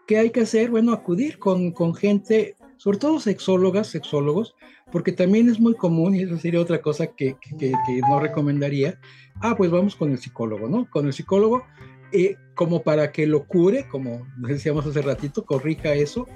¿Qué 0.08 0.18
hay 0.18 0.32
que 0.32 0.42
hacer? 0.42 0.70
Bueno, 0.70 0.94
acudir 0.94 1.40
con, 1.40 1.72
con 1.72 1.94
gente, 1.96 2.56
sobre 2.78 2.98
todo 2.98 3.20
sexólogas, 3.20 3.88
sexólogos, 3.88 4.56
porque 4.92 5.12
también 5.12 5.50
es 5.50 5.60
muy 5.60 5.74
común, 5.76 6.16
y 6.16 6.24
eso 6.24 6.38
sería 6.38 6.60
otra 6.60 6.82
cosa 6.82 7.08
que, 7.08 7.38
que, 7.58 7.72
no 8.10 8.20
recomendaría. 8.20 9.00
Ah, 9.42 9.56
pues 9.56 9.72
vamos 9.72 9.96
con 9.96 10.12
el 10.12 10.18
psicólogo, 10.18 10.68
¿no? 10.68 10.90
Con 10.90 11.08
el 11.08 11.14
psicólogo, 11.14 11.64
eh, 12.12 12.36
como 12.56 12.84
para 12.84 13.12
que 13.12 13.26
lo 13.26 13.46
cure, 13.46 13.88
como 13.88 14.28
decíamos 14.38 14.86
hace 14.86 15.02
ratito, 15.02 15.46
corrija 15.46 15.94
eso, 15.94 16.28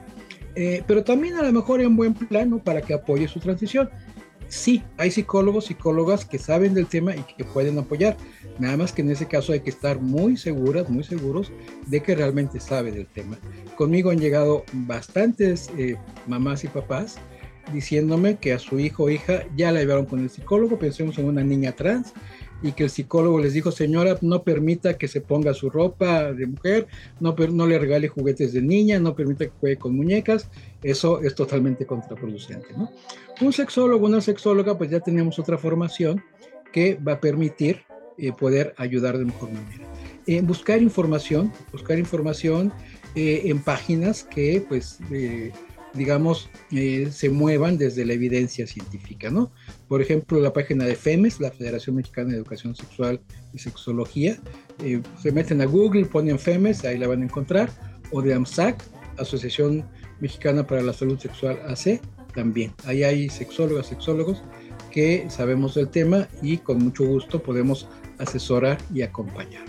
eh, 0.56 0.84
pero 0.88 1.04
también 1.04 1.36
a 1.36 1.44
lo 1.44 1.52
mejor 1.52 1.82
en 1.82 1.98
buen 1.98 2.14
plano 2.14 2.60
para 2.64 2.82
que 2.82 2.94
apoye 2.94 3.28
su 3.28 3.40
transición. 3.40 3.90
Sí, 4.48 4.84
hay 4.98 5.12
psicólogos, 5.12 5.66
psicólogas 5.66 6.26
que 6.26 6.38
saben 6.38 6.74
del 6.74 6.88
tema 6.88 7.16
y 7.16 7.24
que 7.38 7.44
pueden 7.44 7.78
apoyar. 7.78 8.16
Nada 8.60 8.78
más 8.78 8.92
que 8.94 9.02
en 9.02 9.12
ese 9.12 9.28
caso 9.28 9.54
hay 9.54 9.62
que 9.62 9.70
estar 9.70 10.00
muy 10.00 10.38
seguras, 10.38 10.90
muy 10.90 11.04
seguros 11.04 11.52
de 11.88 12.02
que 12.02 12.16
realmente 12.16 12.60
sabe 12.60 12.92
del 12.92 13.08
tema. 13.08 13.38
Conmigo 13.76 14.12
han 14.12 14.20
llegado 14.20 14.64
bastantes 14.72 15.70
eh, 15.78 15.98
mamás 16.28 16.64
y 16.64 16.68
papás 16.68 17.18
diciéndome 17.74 18.38
que 18.38 18.54
a 18.54 18.60
su 18.60 18.80
hijo 18.80 19.04
o 19.06 19.10
hija 19.10 19.44
ya 19.56 19.72
la 19.72 19.80
llevaron 19.80 20.06
con 20.06 20.20
el 20.20 20.30
psicólogo, 20.30 20.78
pensemos 20.78 21.18
en 21.18 21.26
una 21.26 21.44
niña 21.44 21.72
trans, 21.72 22.14
y 22.66 22.72
que 22.72 22.86
el 22.86 22.90
psicólogo 22.90 23.40
les 23.40 23.54
dijo, 23.54 23.72
señora, 23.72 24.18
no 24.22 24.42
permita 24.42 24.98
que 24.98 25.08
se 25.08 25.22
ponga 25.22 25.54
su 25.54 25.70
ropa 25.70 26.34
de 26.34 26.48
mujer, 26.48 26.88
no, 27.20 27.36
no 27.52 27.68
le 27.68 27.78
regale 27.78 28.08
juguetes 28.08 28.54
de 28.54 28.62
niña, 28.62 29.00
no 29.00 29.16
permita 29.16 29.46
que 29.46 29.52
juegue 29.60 29.78
con 29.78 29.96
muñecas, 29.96 30.50
eso 30.82 31.22
es 31.22 31.36
totalmente 31.36 31.86
contraproducente. 31.86 32.70
¿no? 32.76 32.90
Un 33.40 33.54
sexólogo, 33.54 34.08
una 34.08 34.20
sexóloga, 34.20 34.76
pues 34.78 34.90
ya 34.90 35.00
tenemos 35.00 35.38
otra 35.38 35.60
formación 35.60 36.24
que 36.74 36.96
va 36.96 37.14
a 37.14 37.22
permitir 37.22 37.84
eh, 38.18 38.32
poder 38.32 38.74
ayudar 38.78 39.20
de 39.20 39.26
mejor 39.26 39.52
manera. 39.52 39.86
Eh, 40.26 40.42
buscar 40.42 40.82
información, 40.82 41.54
buscar 41.72 42.00
información 42.00 42.74
eh, 43.14 43.44
en 43.46 43.62
páginas 43.62 44.24
que, 44.24 44.66
pues, 44.68 44.98
digamos, 45.96 46.50
se 46.70 47.30
muevan 47.30 47.78
desde 47.78 48.06
la 48.06 48.14
evidencia 48.14 48.68
científica, 48.68 49.30
¿no? 49.30 49.52
Por 49.88 50.02
ejemplo, 50.02 50.40
la 50.40 50.54
página 50.54 50.86
de 50.86 50.96
FEMES, 50.96 51.40
la 51.40 51.52
Federación 51.52 51.96
Mexicana 51.96 52.32
de 52.32 52.38
Educación 52.38 52.76
Sexual 52.76 53.22
y 53.54 53.60
Sexología, 53.60 54.38
se 55.22 55.32
meten 55.32 55.62
a 55.62 55.66
Google, 55.66 56.06
ponen 56.06 56.38
FEMES, 56.38 56.86
ahí 56.86 56.98
la 56.98 57.08
van 57.08 57.22
a 57.22 57.26
encontrar, 57.26 57.70
o 58.12 58.22
de 58.22 58.34
AMSAC, 58.34 58.84
Asociación 59.18 59.86
Mexicana 60.20 60.68
para 60.68 60.82
la 60.82 60.94
Salud 60.94 61.18
Sexual 61.18 61.60
AC, 61.68 62.02
también. 62.34 62.74
Ahí 62.84 63.04
hay 63.04 63.30
sexólogas, 63.30 63.88
sexólogos 63.88 64.44
que 64.92 65.26
sabemos 65.30 65.76
del 65.76 65.88
tema 65.90 66.28
y 66.42 66.58
con 66.58 66.80
mucho 66.80 67.06
gusto 67.06 67.42
podemos 67.42 67.88
asesorar 68.18 68.78
y 68.94 69.02
acompañar. 69.02 69.64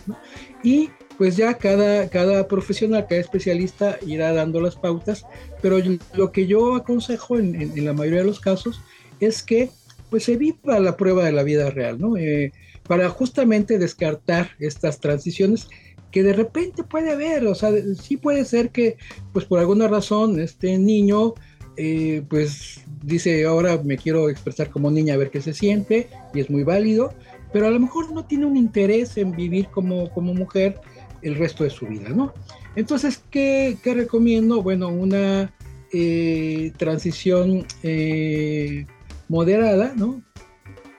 Y 0.62 0.90
pues 1.18 1.36
ya 1.36 1.54
cada, 1.54 2.08
cada 2.08 2.46
profesional, 2.46 3.06
cada 3.08 3.20
especialista 3.20 3.98
irá 4.06 4.32
dando 4.32 4.60
las 4.60 4.76
pautas, 4.76 5.24
pero 5.62 5.78
lo 6.14 6.32
que 6.32 6.46
yo 6.46 6.74
aconsejo 6.74 7.38
en, 7.38 7.84
la 7.84 7.92
mayoría 7.92 8.20
de 8.20 8.26
los 8.26 8.40
casos 8.40 8.80
es 9.20 9.42
que 9.42 9.70
pues 10.10 10.24
se 10.24 10.36
viva 10.36 10.78
la 10.78 10.96
prueba 10.96 11.24
de 11.24 11.32
la 11.32 11.42
vida 11.42 11.70
real, 11.70 11.98
¿no? 11.98 12.16
Eh, 12.16 12.52
para 12.86 13.08
justamente 13.08 13.78
descartar 13.78 14.50
estas 14.58 15.00
transiciones 15.00 15.68
que 16.12 16.22
de 16.22 16.32
repente 16.32 16.84
puede 16.84 17.10
haber, 17.10 17.46
o 17.46 17.54
sea, 17.54 17.70
sí 18.00 18.16
puede 18.16 18.44
ser 18.44 18.70
que 18.70 18.96
pues 19.32 19.44
por 19.44 19.58
alguna 19.58 19.88
razón 19.88 20.38
este 20.38 20.78
niño 20.78 21.34
eh, 21.76 22.22
pues 22.28 22.80
dice 23.02 23.44
ahora 23.44 23.78
me 23.82 23.98
quiero 23.98 24.30
expresar 24.30 24.70
como 24.70 24.90
niña 24.90 25.14
a 25.14 25.18
ver 25.18 25.30
qué 25.30 25.42
se 25.42 25.52
siente 25.52 26.08
y 26.32 26.40
es 26.40 26.48
muy 26.48 26.62
válido, 26.62 27.12
pero 27.52 27.66
a 27.66 27.70
lo 27.70 27.80
mejor 27.80 28.12
no 28.12 28.24
tiene 28.24 28.46
un 28.46 28.56
interés 28.56 29.16
en 29.16 29.32
vivir 29.32 29.68
como, 29.68 30.10
como 30.10 30.32
mujer 30.32 30.80
el 31.26 31.34
resto 31.34 31.64
de 31.64 31.70
su 31.70 31.86
vida, 31.86 32.10
¿no? 32.10 32.32
Entonces, 32.76 33.22
¿qué, 33.30 33.76
recomiendo? 33.84 34.62
Bueno, 34.62 34.88
una 34.88 35.52
eh, 35.92 36.72
transición 36.76 37.66
eh, 37.82 38.86
moderada, 39.28 39.92
¿no? 39.96 40.22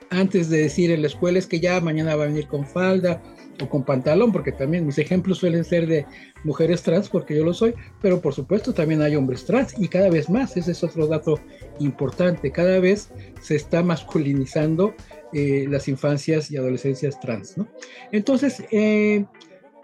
Antes 0.10 0.50
de 0.50 0.60
decir 0.64 0.92
en 0.92 1.02
la 1.02 1.08
escuela 1.08 1.40
es 1.40 1.48
que 1.48 1.60
ya 1.60 1.80
mañana 1.82 2.16
va 2.16 2.24
a 2.24 2.28
venir 2.28 2.48
con 2.48 2.66
falda 2.66 3.22
o 3.62 3.70
con 3.70 3.84
pantalón, 3.84 4.32
porque 4.32 4.52
también 4.52 4.86
mis 4.86 4.98
ejemplos 4.98 5.40
suelen 5.40 5.64
ser 5.64 5.88
de 5.88 6.06
mujeres 6.44 6.84
trans, 6.84 7.10
porque 7.10 7.36
yo 7.36 7.44
lo 7.44 7.54
soy, 7.54 7.74
pero 8.02 8.22
por 8.22 8.34
supuesto 8.34 8.74
también 8.74 9.02
hay 9.02 9.16
hombres 9.16 9.46
trans 9.46 9.74
y 9.78 9.88
cada 9.88 10.10
vez 10.10 10.30
más, 10.30 10.56
ese 10.58 10.72
es 10.72 10.84
otro 10.84 11.08
dato 11.08 11.40
importante, 11.80 12.52
cada 12.52 12.80
vez 12.80 13.10
se 13.42 13.56
está 13.56 13.82
masculinizando 13.82 14.94
eh, 15.34 15.66
las 15.70 15.88
infancias 15.88 16.52
y 16.52 16.58
adolescencias 16.58 17.20
trans, 17.20 17.58
¿no? 17.58 17.68
Entonces, 18.12 18.64
eh, 18.72 19.26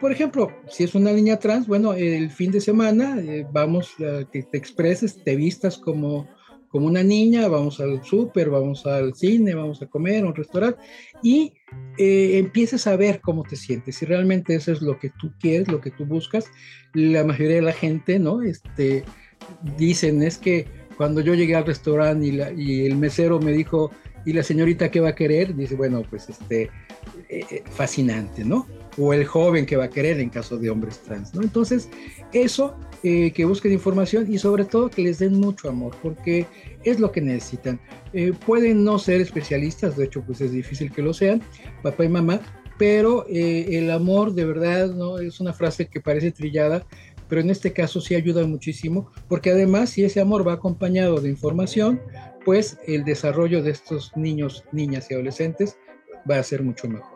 por 0.03 0.11
ejemplo, 0.11 0.51
si 0.67 0.83
es 0.83 0.95
una 0.95 1.13
niña 1.13 1.39
trans, 1.39 1.65
bueno, 1.65 1.93
el 1.93 2.29
fin 2.29 2.51
de 2.51 2.59
semana 2.59 3.17
eh, 3.21 3.47
vamos, 3.49 3.93
a 4.01 4.29
que 4.29 4.43
te 4.43 4.57
expreses, 4.57 5.23
te 5.23 5.37
vistas 5.37 5.77
como, 5.77 6.27
como 6.67 6.87
una 6.87 7.03
niña, 7.03 7.47
vamos 7.47 7.79
al 7.79 8.03
súper, 8.03 8.49
vamos 8.49 8.85
al 8.85 9.15
cine, 9.15 9.55
vamos 9.55 9.81
a 9.81 9.87
comer, 9.87 10.25
a 10.25 10.27
un 10.27 10.35
restaurante, 10.35 10.77
y 11.23 11.53
empieces 11.97 12.85
a 12.85 12.97
ver 12.97 13.21
cómo 13.21 13.43
te 13.43 13.55
sientes, 13.55 13.95
si 13.95 14.05
realmente 14.05 14.55
eso 14.55 14.73
es 14.73 14.81
lo 14.81 14.99
que 14.99 15.09
tú 15.09 15.31
quieres, 15.39 15.69
lo 15.69 15.79
que 15.79 15.91
tú 15.91 16.05
buscas. 16.05 16.51
La 16.93 17.23
mayoría 17.23 17.55
de 17.55 17.61
la 17.61 17.71
gente, 17.71 18.19
¿no? 18.19 18.41
Este, 18.41 19.05
dicen, 19.77 20.21
es 20.21 20.37
que 20.37 20.67
cuando 20.97 21.21
yo 21.21 21.33
llegué 21.33 21.55
al 21.55 21.65
restaurante 21.65 22.27
y, 22.57 22.85
el 22.85 22.97
mesero 22.97 23.39
me 23.39 23.53
dijo, 23.53 23.89
y 24.25 24.33
la 24.33 24.43
señorita 24.43 24.91
que 24.91 24.99
va 24.99 25.11
a 25.11 25.15
querer 25.15 25.55
dice, 25.55 25.75
bueno, 25.75 26.03
pues 26.09 26.27
este, 26.27 26.63
eh, 27.29 27.45
eh, 27.49 27.63
fascinante, 27.71 28.43
¿no? 28.43 28.67
O 28.97 29.13
el 29.13 29.25
joven 29.25 29.65
que 29.65 29.75
va 29.75 29.85
a 29.85 29.89
querer 29.89 30.19
en 30.19 30.29
caso 30.29 30.57
de 30.57 30.69
hombres 30.69 30.99
trans, 30.99 31.33
¿no? 31.33 31.41
Entonces, 31.41 31.89
eso, 32.31 32.75
eh, 33.03 33.31
que 33.31 33.45
busquen 33.45 33.73
información 33.73 34.31
y 34.31 34.37
sobre 34.37 34.65
todo 34.65 34.89
que 34.89 35.01
les 35.01 35.19
den 35.19 35.39
mucho 35.39 35.69
amor, 35.69 35.95
porque 36.01 36.45
es 36.83 36.99
lo 36.99 37.11
que 37.11 37.21
necesitan. 37.21 37.79
pueden 38.45 38.83
no 38.83 38.99
ser 38.99 39.21
especialistas, 39.21 39.97
de 39.97 40.05
hecho, 40.05 40.21
pues 40.21 40.41
es 40.41 40.51
difícil 40.51 40.91
que 40.91 41.01
lo 41.01 41.13
sean, 41.13 41.41
papá 41.81 42.05
y 42.05 42.09
mamá, 42.09 42.39
pero 42.77 43.25
el 43.27 43.89
amor 43.89 44.33
de 44.33 44.45
verdad, 44.45 44.93
¿no? 44.93 45.17
Es 45.17 45.39
una 45.39 45.53
frase 45.53 45.87
que 45.87 45.99
parece 45.99 46.31
trillada, 46.31 46.85
pero 47.27 47.41
en 47.41 47.49
este 47.49 47.73
caso 47.73 48.01
sí 48.01 48.13
ayuda 48.13 48.45
muchísimo, 48.45 49.11
porque 49.27 49.49
además 49.49 49.89
si 49.89 50.03
ese 50.03 50.21
amor 50.21 50.47
va 50.47 50.53
acompañado 50.53 51.19
de 51.19 51.29
información, 51.29 51.99
pues 52.45 52.77
el 52.85 53.03
desarrollo 53.03 53.63
de 53.63 53.71
estos 53.71 54.15
niños, 54.15 54.65
niñas 54.71 55.09
y 55.09 55.15
adolescentes 55.15 55.77
va 56.29 56.37
a 56.37 56.43
ser 56.43 56.61
mucho 56.61 56.87
mejor. 56.87 57.12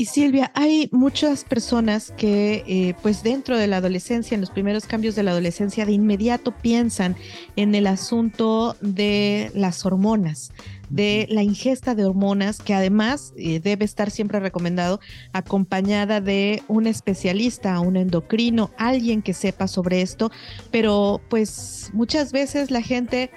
Y 0.00 0.04
Silvia, 0.04 0.52
hay 0.54 0.88
muchas 0.92 1.42
personas 1.42 2.12
que 2.16 2.62
eh, 2.68 2.94
pues 3.02 3.24
dentro 3.24 3.58
de 3.58 3.66
la 3.66 3.78
adolescencia, 3.78 4.36
en 4.36 4.40
los 4.40 4.50
primeros 4.50 4.86
cambios 4.86 5.16
de 5.16 5.24
la 5.24 5.32
adolescencia, 5.32 5.84
de 5.84 5.90
inmediato 5.90 6.52
piensan 6.52 7.16
en 7.56 7.74
el 7.74 7.88
asunto 7.88 8.76
de 8.80 9.50
las 9.54 9.84
hormonas, 9.84 10.52
de 10.88 11.26
la 11.30 11.42
ingesta 11.42 11.96
de 11.96 12.04
hormonas, 12.04 12.60
que 12.60 12.74
además 12.74 13.32
eh, 13.36 13.58
debe 13.58 13.84
estar 13.84 14.12
siempre 14.12 14.38
recomendado 14.38 15.00
acompañada 15.32 16.20
de 16.20 16.62
un 16.68 16.86
especialista, 16.86 17.80
un 17.80 17.96
endocrino, 17.96 18.70
alguien 18.78 19.20
que 19.20 19.34
sepa 19.34 19.66
sobre 19.66 20.00
esto, 20.00 20.30
pero 20.70 21.20
pues 21.28 21.90
muchas 21.92 22.30
veces 22.30 22.70
la 22.70 22.82
gente 22.82 23.32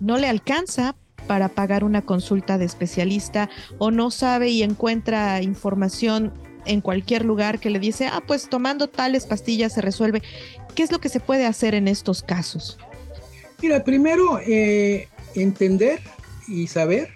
no 0.00 0.16
le 0.16 0.28
alcanza 0.28 0.96
para 1.28 1.48
pagar 1.48 1.84
una 1.84 2.02
consulta 2.02 2.58
de 2.58 2.64
especialista 2.64 3.48
o 3.78 3.92
no 3.92 4.10
sabe 4.10 4.48
y 4.48 4.64
encuentra 4.64 5.40
información 5.42 6.32
en 6.64 6.80
cualquier 6.80 7.24
lugar 7.24 7.60
que 7.60 7.70
le 7.70 7.78
dice, 7.78 8.08
ah, 8.08 8.22
pues 8.26 8.48
tomando 8.48 8.88
tales 8.88 9.26
pastillas 9.26 9.74
se 9.74 9.80
resuelve. 9.80 10.22
¿Qué 10.74 10.82
es 10.82 10.90
lo 10.90 10.98
que 10.98 11.08
se 11.08 11.20
puede 11.20 11.46
hacer 11.46 11.74
en 11.74 11.86
estos 11.86 12.22
casos? 12.22 12.78
Mira, 13.62 13.84
primero, 13.84 14.40
eh, 14.46 15.08
entender 15.34 16.00
y 16.48 16.66
saber 16.66 17.10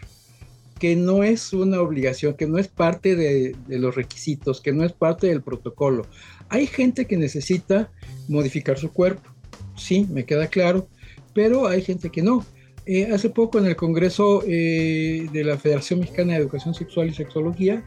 que 0.79 0.97
no 0.97 1.23
es 1.23 1.53
una 1.53 1.81
obligación, 1.81 2.35
que 2.35 2.47
no 2.47 2.59
es 2.59 2.67
parte 2.67 3.15
de, 3.15 3.55
los 3.69 3.95
requisitos, 3.95 4.61
que 4.61 4.73
no 4.73 4.85
es 4.85 4.93
parte 4.93 5.29
del 5.29 5.41
protocolo. 5.41 6.07
Hay 6.49 6.67
gente 6.67 7.07
que 7.07 7.17
necesita 7.17 7.91
modificar 8.27 8.79
su 8.79 8.93
cuerpo, 8.93 9.31
sí, 9.77 10.07
me 10.11 10.25
queda 10.25 10.49
claro, 10.49 10.89
pero 11.35 11.69
hay 11.69 11.83
gente 11.83 12.11
que 12.11 12.23
no. 12.23 12.45
Eh, 12.85 13.13
hace 13.13 13.31
poco 13.31 13.59
en 13.59 13.67
el 13.67 13.77
Congreso 13.77 14.43
eh, 14.47 15.29
de 15.33 15.45
la 15.45 15.57
Federación 15.57 16.01
Mexicana 16.01 16.33
de 16.33 16.41
Educación 16.41 16.75
Sexual 16.75 17.09
y 17.09 17.15
Sexología, 17.15 17.85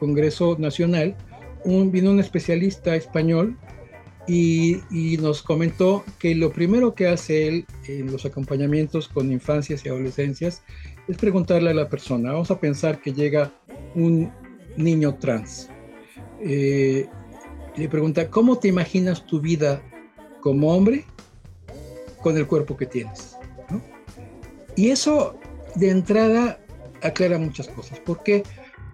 Congreso 0.00 0.56
Nacional, 0.58 1.16
vino 1.64 2.10
un 2.10 2.20
especialista 2.20 2.96
español 2.96 3.58
y, 4.26 4.80
nos 5.20 5.42
comentó 5.42 6.04
que 6.18 6.34
lo 6.34 6.52
primero 6.52 6.94
que 6.94 7.08
hace 7.08 7.48
él 7.48 7.66
en 7.86 8.12
los 8.12 8.24
acompañamientos 8.24 9.08
con 9.08 9.32
infancias 9.32 9.84
y 9.84 9.88
adolescencias 9.88 10.62
es 11.08 11.16
preguntarle 11.16 11.70
a 11.70 11.74
la 11.74 11.88
persona, 11.88 12.32
vamos 12.32 12.50
a 12.50 12.60
pensar 12.60 13.00
que 13.00 13.12
llega 13.12 13.52
un 13.94 14.30
niño 14.76 15.16
trans, 15.16 15.70
eh, 16.42 17.06
le 17.76 17.88
pregunta, 17.88 18.28
¿cómo 18.30 18.58
te 18.58 18.68
imaginas 18.68 19.26
tu 19.26 19.40
vida 19.40 19.82
como 20.40 20.74
hombre 20.74 21.04
con 22.22 22.36
el 22.36 22.46
cuerpo 22.46 22.76
que 22.76 22.86
tienes? 22.86 23.37
Y 24.78 24.90
eso 24.90 25.36
de 25.74 25.90
entrada 25.90 26.60
aclara 27.02 27.36
muchas 27.36 27.66
cosas. 27.66 27.98
¿Por 27.98 28.22
qué? 28.22 28.44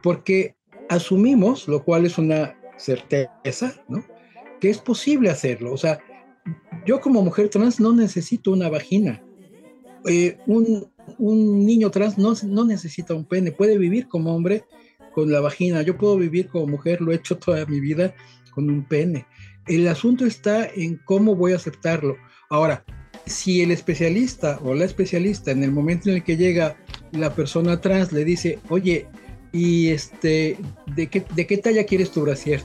Porque 0.03 0.57
asumimos, 0.89 1.69
lo 1.69 1.85
cual 1.85 2.07
es 2.07 2.17
una 2.17 2.57
certeza, 2.79 3.75
¿no? 3.87 4.03
que 4.61 4.71
es 4.71 4.79
posible 4.79 5.29
hacerlo. 5.29 5.75
O 5.75 5.77
sea, 5.77 5.99
yo 6.87 7.03
como 7.03 7.21
mujer 7.21 7.51
trans 7.51 7.81
no 7.81 7.93
necesito 7.93 8.51
una 8.51 8.71
vagina. 8.71 9.23
Eh, 10.09 10.39
un, 10.47 10.91
niño 11.67 11.91
trans 11.91 12.17
no, 12.17 12.33
no 12.45 12.65
necesita 12.65 13.13
un 13.13 13.27
pene, 13.27 13.53
puede 13.53 13.77
vivir 13.77 14.09
como 14.09 14.35
hombre 14.35 14.65
con 15.13 15.31
la 15.31 15.41
vagina. 15.41 15.83
Yo 15.83 15.99
puedo 15.99 16.17
vivir 16.17 16.49
como 16.49 16.67
mujer, 16.67 17.03
lo 17.03 17.13
he 17.13 17.17
hecho 17.17 17.37
toda 17.37 17.67
mi 17.67 17.81
vida 17.81 18.15
con 18.55 18.71
un 18.71 18.89
pene. 18.89 19.27
El 19.67 19.87
asunto 19.87 20.25
está 20.25 20.65
en 20.65 20.99
cómo 21.05 21.37
voy 21.37 21.53
a 21.53 21.57
aceptarlo. 21.57 22.17
Ahora, 22.49 22.87
si 23.27 23.63
el 23.63 23.71
especialista 23.71 24.59
o 24.63 24.75
la 24.75 24.85
especialista 24.85 25.51
en 25.51 25.63
el 25.63 25.73
momento 25.73 26.11
en 26.11 26.17
el 26.17 26.25
que 26.25 26.37
llega 26.37 26.77
la 27.13 27.35
persona 27.35 27.81
trans 27.81 28.13
le 28.13 28.25
dice, 28.25 28.59
oye, 28.69 29.07
y 29.53 29.91
este, 29.91 30.57
¿de 30.97 31.07
qué, 31.07 31.25
de 31.35 31.47
qué 31.47 31.59
talla 31.59 31.85
quieres 31.85 32.11
tu 32.11 32.23
brasier? 32.23 32.63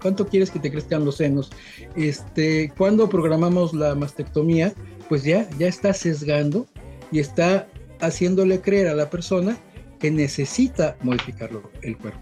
¿Cuánto 0.00 0.26
quieres 0.26 0.50
que 0.50 0.58
te 0.58 0.70
crezcan 0.70 1.04
los 1.04 1.16
senos? 1.16 1.50
Este, 1.96 2.72
cuando 2.78 3.10
programamos 3.10 3.74
la 3.74 3.94
mastectomía, 3.94 4.72
pues 5.08 5.22
ya, 5.22 5.46
ya 5.58 5.68
está 5.68 5.92
sesgando 5.92 6.66
y 7.12 7.18
está 7.18 7.68
haciéndole 8.00 8.62
creer 8.62 8.88
a 8.88 8.94
la 8.94 9.10
persona 9.10 9.58
que 9.98 10.10
necesita 10.10 10.96
modificarlo 11.02 11.70
el 11.82 11.98
cuerpo. 11.98 12.20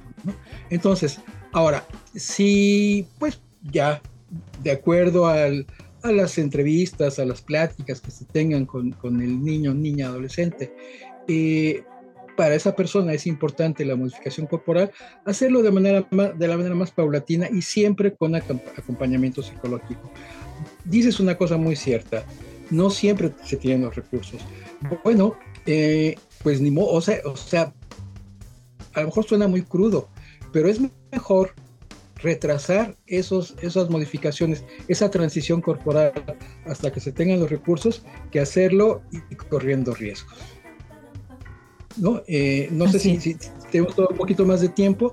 Entonces, 0.68 1.20
ahora, 1.52 1.86
si 2.16 3.06
pues 3.20 3.40
ya 3.70 4.02
de 4.64 4.72
acuerdo 4.72 5.28
al, 5.28 5.64
a 6.02 6.12
las 6.12 6.38
entrevistas, 6.38 7.18
a 7.18 7.24
las 7.24 7.42
pláticas 7.42 8.00
que 8.00 8.10
se 8.10 8.24
tengan 8.24 8.66
con, 8.66 8.92
con 8.92 9.20
el 9.20 9.42
niño, 9.42 9.74
niña, 9.74 10.06
adolescente, 10.06 10.72
eh, 11.26 11.82
para 12.38 12.54
esa 12.54 12.76
persona 12.76 13.12
es 13.12 13.26
importante 13.26 13.84
la 13.84 13.96
modificación 13.96 14.46
corporal, 14.46 14.92
hacerlo 15.24 15.60
de, 15.60 15.72
manera 15.72 16.06
de 16.12 16.46
la 16.46 16.56
manera 16.56 16.76
más 16.76 16.92
paulatina 16.92 17.48
y 17.50 17.62
siempre 17.62 18.14
con 18.14 18.36
acompañamiento 18.36 19.42
psicológico. 19.42 20.12
Dices 20.84 21.18
una 21.18 21.36
cosa 21.36 21.56
muy 21.56 21.74
cierta, 21.74 22.24
no 22.70 22.90
siempre 22.90 23.32
se 23.44 23.56
tienen 23.56 23.82
los 23.82 23.96
recursos. 23.96 24.40
Bueno, 25.02 25.36
eh, 25.66 26.14
pues 26.44 26.60
ni 26.60 26.70
modo, 26.70 26.90
o 26.92 27.00
sea, 27.00 27.18
o 27.24 27.36
sea, 27.36 27.74
a 28.94 29.00
lo 29.00 29.06
mejor 29.06 29.24
suena 29.24 29.48
muy 29.48 29.62
crudo, 29.62 30.08
pero 30.52 30.68
es 30.68 30.80
mejor 31.10 31.54
retrasar 32.18 32.96
esos, 33.06 33.54
esas 33.62 33.90
modificaciones, 33.90 34.64
esa 34.88 35.10
transición 35.10 35.60
corporal 35.60 36.12
hasta 36.66 36.92
que 36.92 37.00
se 37.00 37.12
tengan 37.12 37.40
los 37.40 37.50
recursos 37.50 38.04
que 38.30 38.40
hacerlo 38.40 39.02
y 39.12 39.34
corriendo 39.36 39.94
riesgos. 39.94 40.38
¿no? 41.96 42.22
Eh, 42.26 42.68
no 42.70 42.88
sé 42.88 42.98
si, 42.98 43.36
tenemos 43.70 43.94
todo 43.94 44.08
un 44.08 44.16
poquito 44.16 44.44
más 44.44 44.60
de 44.60 44.68
tiempo, 44.68 45.12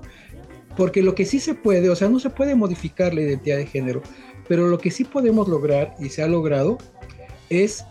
porque 0.76 1.02
lo 1.02 1.14
que 1.14 1.24
sí 1.24 1.38
se 1.40 1.54
puede, 1.54 1.88
o 1.90 1.96
sea, 1.96 2.08
no 2.08 2.20
se 2.20 2.30
puede 2.30 2.54
modificar 2.54 3.14
la 3.14 3.22
identidad 3.22 3.56
de 3.56 3.66
género, 3.66 4.02
pero 4.48 4.68
lo 4.68 4.78
que 4.78 4.90
sí 4.90 5.04
podemos 5.04 5.48
lograr 5.48 5.94
y 5.98 6.08
se 6.08 6.22
ha 6.22 6.28
logrado 6.28 6.78
es 7.50 7.84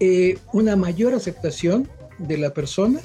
eh, 0.00 0.38
una 0.52 0.76
mayor 0.76 1.14
aceptación 1.14 1.88
de 2.18 2.38
la 2.38 2.52
persona 2.52 3.00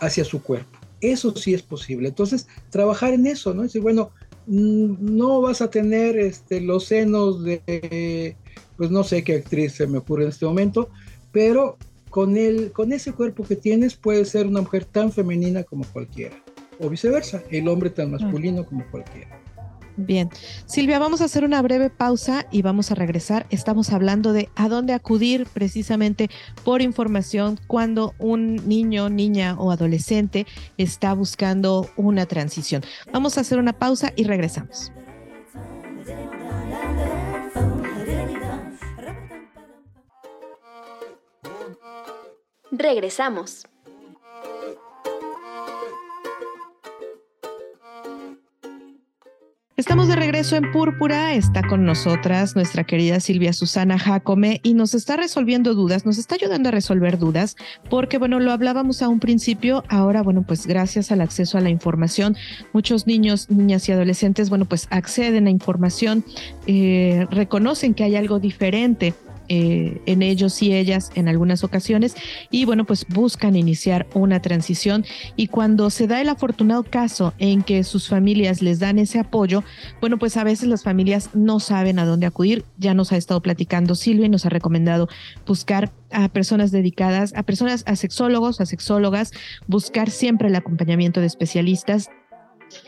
hacia 0.00 0.24
su 0.24 0.42
cuerpo. 0.42 0.78
Eso 1.00 1.36
sí 1.36 1.52
es 1.52 1.62
posible. 1.62 2.08
Entonces, 2.08 2.46
trabajar 2.70 3.12
en 3.12 3.26
eso, 3.26 3.52
¿no? 3.52 3.62
Decir, 3.62 3.82
bueno, 3.82 4.12
no 4.46 5.40
vas 5.40 5.62
a 5.62 5.70
tener 5.70 6.18
este, 6.18 6.60
los 6.60 6.86
senos 6.86 7.42
de, 7.44 8.36
pues 8.76 8.90
no 8.90 9.04
sé 9.04 9.24
qué 9.24 9.36
actriz 9.36 9.72
se 9.72 9.86
me 9.86 9.98
ocurre 9.98 10.24
en 10.24 10.30
este 10.30 10.46
momento, 10.46 10.88
pero 11.32 11.76
con, 12.10 12.36
el, 12.36 12.72
con 12.72 12.92
ese 12.92 13.12
cuerpo 13.12 13.44
que 13.44 13.56
tienes 13.56 13.96
puedes 13.96 14.28
ser 14.28 14.46
una 14.46 14.60
mujer 14.60 14.84
tan 14.84 15.12
femenina 15.12 15.64
como 15.64 15.84
cualquiera, 15.84 16.36
o 16.78 16.88
viceversa, 16.88 17.42
el 17.50 17.68
hombre 17.68 17.90
tan 17.90 18.10
masculino 18.10 18.64
como 18.64 18.84
cualquiera. 18.90 19.40
Bien, 19.96 20.28
Silvia, 20.66 20.98
vamos 20.98 21.20
a 21.20 21.26
hacer 21.26 21.44
una 21.44 21.62
breve 21.62 21.88
pausa 21.88 22.46
y 22.50 22.62
vamos 22.62 22.90
a 22.90 22.96
regresar. 22.96 23.46
Estamos 23.50 23.92
hablando 23.92 24.32
de 24.32 24.48
a 24.56 24.68
dónde 24.68 24.92
acudir 24.92 25.46
precisamente 25.46 26.30
por 26.64 26.82
información 26.82 27.60
cuando 27.68 28.14
un 28.18 28.56
niño, 28.68 29.08
niña 29.08 29.54
o 29.58 29.70
adolescente 29.70 30.46
está 30.78 31.14
buscando 31.14 31.88
una 31.96 32.26
transición. 32.26 32.82
Vamos 33.12 33.38
a 33.38 33.42
hacer 33.42 33.58
una 33.58 33.72
pausa 33.72 34.12
y 34.16 34.24
regresamos. 34.24 34.90
Regresamos. 42.72 43.64
Estamos 49.76 50.06
de 50.06 50.14
regreso 50.14 50.54
en 50.54 50.70
Púrpura, 50.70 51.34
está 51.34 51.66
con 51.66 51.84
nosotras 51.84 52.54
nuestra 52.54 52.84
querida 52.84 53.18
Silvia 53.18 53.52
Susana 53.52 53.98
Jacome 53.98 54.60
y 54.62 54.74
nos 54.74 54.94
está 54.94 55.16
resolviendo 55.16 55.74
dudas, 55.74 56.06
nos 56.06 56.16
está 56.16 56.36
ayudando 56.36 56.68
a 56.68 56.72
resolver 56.72 57.18
dudas, 57.18 57.56
porque 57.90 58.18
bueno, 58.18 58.38
lo 58.38 58.52
hablábamos 58.52 59.02
a 59.02 59.08
un 59.08 59.18
principio, 59.18 59.82
ahora 59.88 60.22
bueno, 60.22 60.44
pues 60.46 60.68
gracias 60.68 61.10
al 61.10 61.20
acceso 61.20 61.58
a 61.58 61.60
la 61.60 61.70
información, 61.70 62.36
muchos 62.72 63.08
niños, 63.08 63.50
niñas 63.50 63.88
y 63.88 63.92
adolescentes, 63.92 64.48
bueno, 64.48 64.64
pues 64.64 64.86
acceden 64.90 65.48
a 65.48 65.50
información, 65.50 66.24
eh, 66.68 67.26
reconocen 67.32 67.94
que 67.94 68.04
hay 68.04 68.14
algo 68.14 68.38
diferente 68.38 69.12
eh, 69.48 70.00
en 70.06 70.22
ellos 70.22 70.62
y 70.62 70.74
ellas 70.74 71.10
en 71.14 71.28
algunas 71.28 71.64
ocasiones 71.64 72.14
y 72.50 72.64
bueno, 72.64 72.84
pues 72.84 73.06
buscan 73.08 73.56
iniciar 73.56 74.06
una 74.14 74.40
transición 74.40 75.04
y 75.36 75.48
cuando 75.48 75.90
se 75.90 76.06
da 76.06 76.20
el 76.20 76.28
afortunado 76.28 76.84
caso 76.84 77.34
en 77.38 77.62
que 77.62 77.84
sus 77.84 78.08
familias 78.08 78.62
les 78.62 78.78
dan 78.78 78.98
ese 78.98 79.18
apoyo, 79.18 79.62
bueno, 80.00 80.18
pues 80.18 80.36
a 80.36 80.44
veces 80.44 80.68
las 80.68 80.82
familias 80.82 81.30
no 81.34 81.60
saben 81.60 81.98
a 81.98 82.06
dónde 82.06 82.26
acudir. 82.26 82.64
Ya 82.78 82.94
nos 82.94 83.12
ha 83.12 83.16
estado 83.16 83.40
platicando 83.40 83.94
Silvia 83.94 84.26
y 84.26 84.30
nos 84.30 84.46
ha 84.46 84.50
recomendado 84.50 85.08
buscar 85.46 85.92
a 86.10 86.28
personas 86.28 86.70
dedicadas, 86.70 87.32
a 87.34 87.42
personas, 87.42 87.84
a 87.86 87.96
sexólogos, 87.96 88.60
a 88.60 88.66
sexólogas, 88.66 89.32
buscar 89.66 90.10
siempre 90.10 90.48
el 90.48 90.56
acompañamiento 90.56 91.20
de 91.20 91.26
especialistas. 91.26 92.10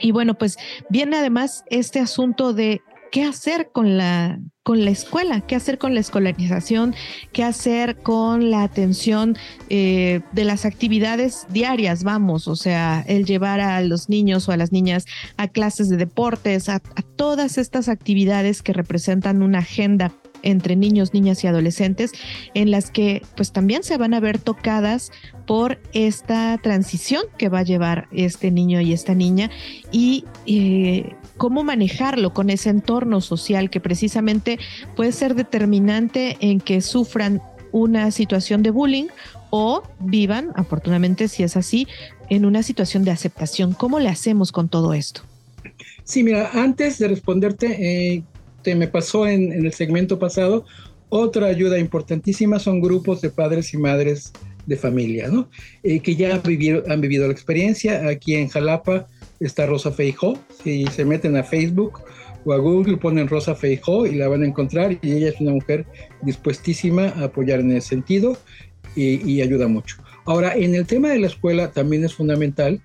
Y 0.01 0.13
bueno, 0.13 0.35
pues 0.35 0.57
viene 0.89 1.17
además 1.17 1.65
este 1.71 2.01
asunto 2.01 2.53
de 2.53 2.81
qué 3.11 3.25
hacer 3.25 3.71
con 3.73 3.97
la, 3.97 4.39
con 4.63 4.85
la 4.85 4.91
escuela, 4.91 5.41
qué 5.41 5.57
hacer 5.57 5.79
con 5.79 5.95
la 5.95 6.01
escolarización, 6.01 6.95
qué 7.33 7.45
hacer 7.45 7.97
con 7.97 8.51
la 8.51 8.63
atención 8.63 9.37
eh, 9.69 10.21
de 10.33 10.45
las 10.45 10.65
actividades 10.65 11.47
diarias, 11.49 12.03
vamos, 12.05 12.49
o 12.49 12.57
sea, 12.57 13.05
el 13.07 13.25
llevar 13.25 13.61
a 13.61 13.81
los 13.81 14.09
niños 14.09 14.49
o 14.49 14.53
a 14.53 14.57
las 14.57 14.73
niñas 14.73 15.07
a 15.37 15.49
clases 15.49 15.89
de 15.89 15.97
deportes, 15.97 16.69
a, 16.69 16.77
a 16.77 17.03
todas 17.17 17.59
estas 17.59 17.89
actividades 17.89 18.63
que 18.63 18.73
representan 18.73 19.43
una 19.43 19.59
agenda 19.61 20.13
entre 20.43 20.77
niños, 20.77 21.15
niñas 21.15 21.43
y 21.45 21.47
adolescentes, 21.47 22.13
en 22.55 22.71
las 22.71 22.91
que 22.91 23.23
pues 23.37 23.53
también 23.53 23.83
se 23.83 23.97
van 23.97 24.15
a 24.15 24.21
ver 24.21 24.39
tocadas 24.39 25.13
por 25.47 25.79
esta 25.93 26.59
transición 26.63 27.23
que 27.39 27.49
va 27.49 27.61
a 27.61 27.63
llevar 27.63 28.09
este 28.13 28.51
niño 28.51 28.81
y 28.81 28.93
esta 28.93 29.15
niña 29.15 29.51
y 29.93 30.25
eh, 30.47 31.15
cómo 31.37 31.65
manejarlo 31.65 32.33
con 32.33 32.51
ese 32.51 32.71
entorno 32.71 33.21
social 33.21 33.71
que 33.71 33.81
precisamente 33.81 34.59
puede 34.95 35.13
ser 35.13 35.35
determinante 35.35 36.37
en 36.41 36.61
que 36.61 36.81
sufran 36.81 37.41
una 37.73 38.11
situación 38.11 38.63
de 38.63 38.71
bullying 38.71 39.07
o 39.51 39.83
vivan, 40.01 40.51
afortunadamente 40.55 41.29
si 41.29 41.43
es 41.43 41.57
así, 41.57 41.87
en 42.29 42.45
una 42.45 42.63
situación 42.63 43.05
de 43.05 43.11
aceptación. 43.11 43.75
¿Cómo 43.75 44.01
le 44.01 44.09
hacemos 44.09 44.51
con 44.51 44.69
todo 44.69 44.95
esto? 44.95 45.23
Sí, 46.05 46.23
mira, 46.23 46.51
antes 46.55 46.99
de 46.99 47.09
responderte, 47.09 47.67
eh, 48.15 48.23
te 48.67 48.75
me 48.75 48.89
pasó 48.89 49.29
en, 49.29 49.53
el 49.53 49.73
segmento 49.73 50.19
pasado, 50.19 50.65
otra 51.09 51.47
ayuda 51.47 51.79
importantísima 51.79 52.59
son 52.59 52.81
grupos 52.81 53.21
de 53.21 53.31
padres 53.31 53.73
y 53.73 53.77
madres 53.77 54.33
de 54.67 54.77
familia, 54.77 55.29
¿no? 55.29 55.49
Eh, 55.85 56.01
que 56.01 56.17
ya 56.17 56.35
han 56.35 56.43
vivido, 56.43 56.83
han 56.89 57.01
vivido 57.01 57.29
la 57.29 57.33
experiencia. 57.33 58.09
Aquí 58.09 58.35
en 58.35 58.49
Jalapa 58.49 59.07
está 59.39 59.67
Rosa 59.67 59.93
Feijó. 59.93 60.37
Si 60.65 60.85
se 60.87 61.05
meten 61.05 61.37
a 61.37 61.45
Facebook 61.45 62.01
o 62.45 62.53
a 62.53 62.59
Google, 62.59 62.97
ponen 62.97 63.29
Rosa 63.29 63.55
Feijó 63.55 64.05
y 64.05 64.17
la 64.17 64.27
van 64.27 64.43
a 64.43 64.47
encontrar. 64.47 64.99
Y 65.01 65.13
ella 65.13 65.29
es 65.29 65.41
una 65.41 65.53
mujer 65.53 65.87
dispuestísima 66.23 67.11
a 67.11 67.27
apoyar 67.27 67.61
en 67.61 67.71
ese 67.71 67.91
sentido 67.91 68.37
y, 68.97 69.41
ayuda 69.43 69.69
mucho. 69.69 69.99
Ahora, 70.27 70.55
en 70.55 70.75
el 70.75 70.87
tema 70.87 71.09
de 71.11 71.21
la 71.21 71.29
escuela 71.29 71.71
también 71.71 72.05
es 72.05 72.15
fundamental 72.15 72.81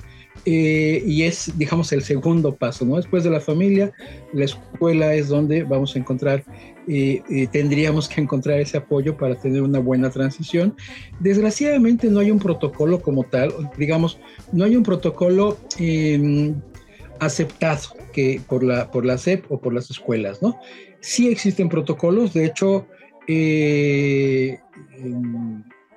eh, 0.45 1.03
y 1.05 1.23
es, 1.23 1.51
digamos, 1.57 1.91
el 1.91 2.03
segundo 2.03 2.55
paso, 2.55 2.85
¿no? 2.85 2.97
Después 2.97 3.23
de 3.23 3.31
la 3.31 3.39
familia, 3.39 3.91
la 4.33 4.45
escuela 4.45 5.13
es 5.13 5.27
donde 5.27 5.63
vamos 5.63 5.95
a 5.95 5.99
encontrar, 5.99 6.43
eh, 6.87 7.21
eh, 7.29 7.47
tendríamos 7.51 8.07
que 8.07 8.21
encontrar 8.21 8.59
ese 8.59 8.77
apoyo 8.77 9.17
para 9.17 9.35
tener 9.35 9.61
una 9.63 9.79
buena 9.79 10.09
transición. 10.09 10.75
Desgraciadamente 11.19 12.09
no 12.09 12.19
hay 12.19 12.31
un 12.31 12.39
protocolo 12.39 13.01
como 13.01 13.23
tal, 13.23 13.53
digamos, 13.77 14.19
no 14.51 14.63
hay 14.63 14.75
un 14.75 14.83
protocolo 14.83 15.57
em, 15.79 16.55
aceptado 17.19 17.95
que 18.13 18.41
por 18.47 18.63
la, 18.63 18.89
por 18.91 19.05
la 19.05 19.17
SEP 19.17 19.51
o 19.51 19.59
por 19.59 19.73
las 19.73 19.89
escuelas, 19.89 20.41
¿no? 20.41 20.59
Sí 21.01 21.29
existen 21.29 21.69
protocolos, 21.69 22.33
de 22.33 22.45
hecho, 22.45 22.87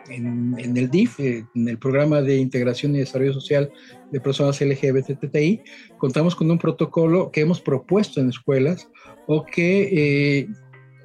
en, 0.08 0.76
el 0.76 0.90
DIF, 0.90 1.20
eh, 1.20 1.46
en 1.54 1.68
el 1.68 1.78
Programa 1.78 2.20
de 2.22 2.36
Integración 2.36 2.94
y 2.94 2.98
Desarrollo 2.98 3.32
Social 3.32 3.70
de 4.10 4.20
Personas 4.20 4.60
LGBTI, 4.60 5.62
contamos 5.98 6.34
con 6.34 6.50
un 6.50 6.58
protocolo 6.58 7.30
que 7.30 7.40
hemos 7.40 7.60
propuesto 7.60 8.20
en 8.20 8.28
escuelas 8.28 8.88
o 9.26 9.44
que 9.44 10.46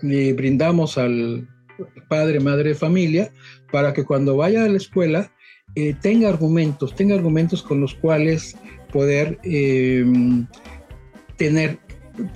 eh, 0.01 0.33
brindamos 0.33 0.97
al 0.97 1.47
padre, 2.07 2.39
madre 2.39 2.75
familia, 2.75 3.31
para 3.71 3.93
que 3.93 4.03
cuando 4.03 4.35
vaya 4.35 4.65
a 4.65 4.69
la 4.69 4.77
escuela 4.77 5.31
eh, 5.75 5.95
tenga 6.01 6.29
argumentos, 6.29 6.95
tenga 6.95 7.15
argumentos 7.15 7.63
con 7.63 7.79
los 7.79 7.95
cuales 7.95 8.57
poder 8.91 9.39
tener, 11.37 11.77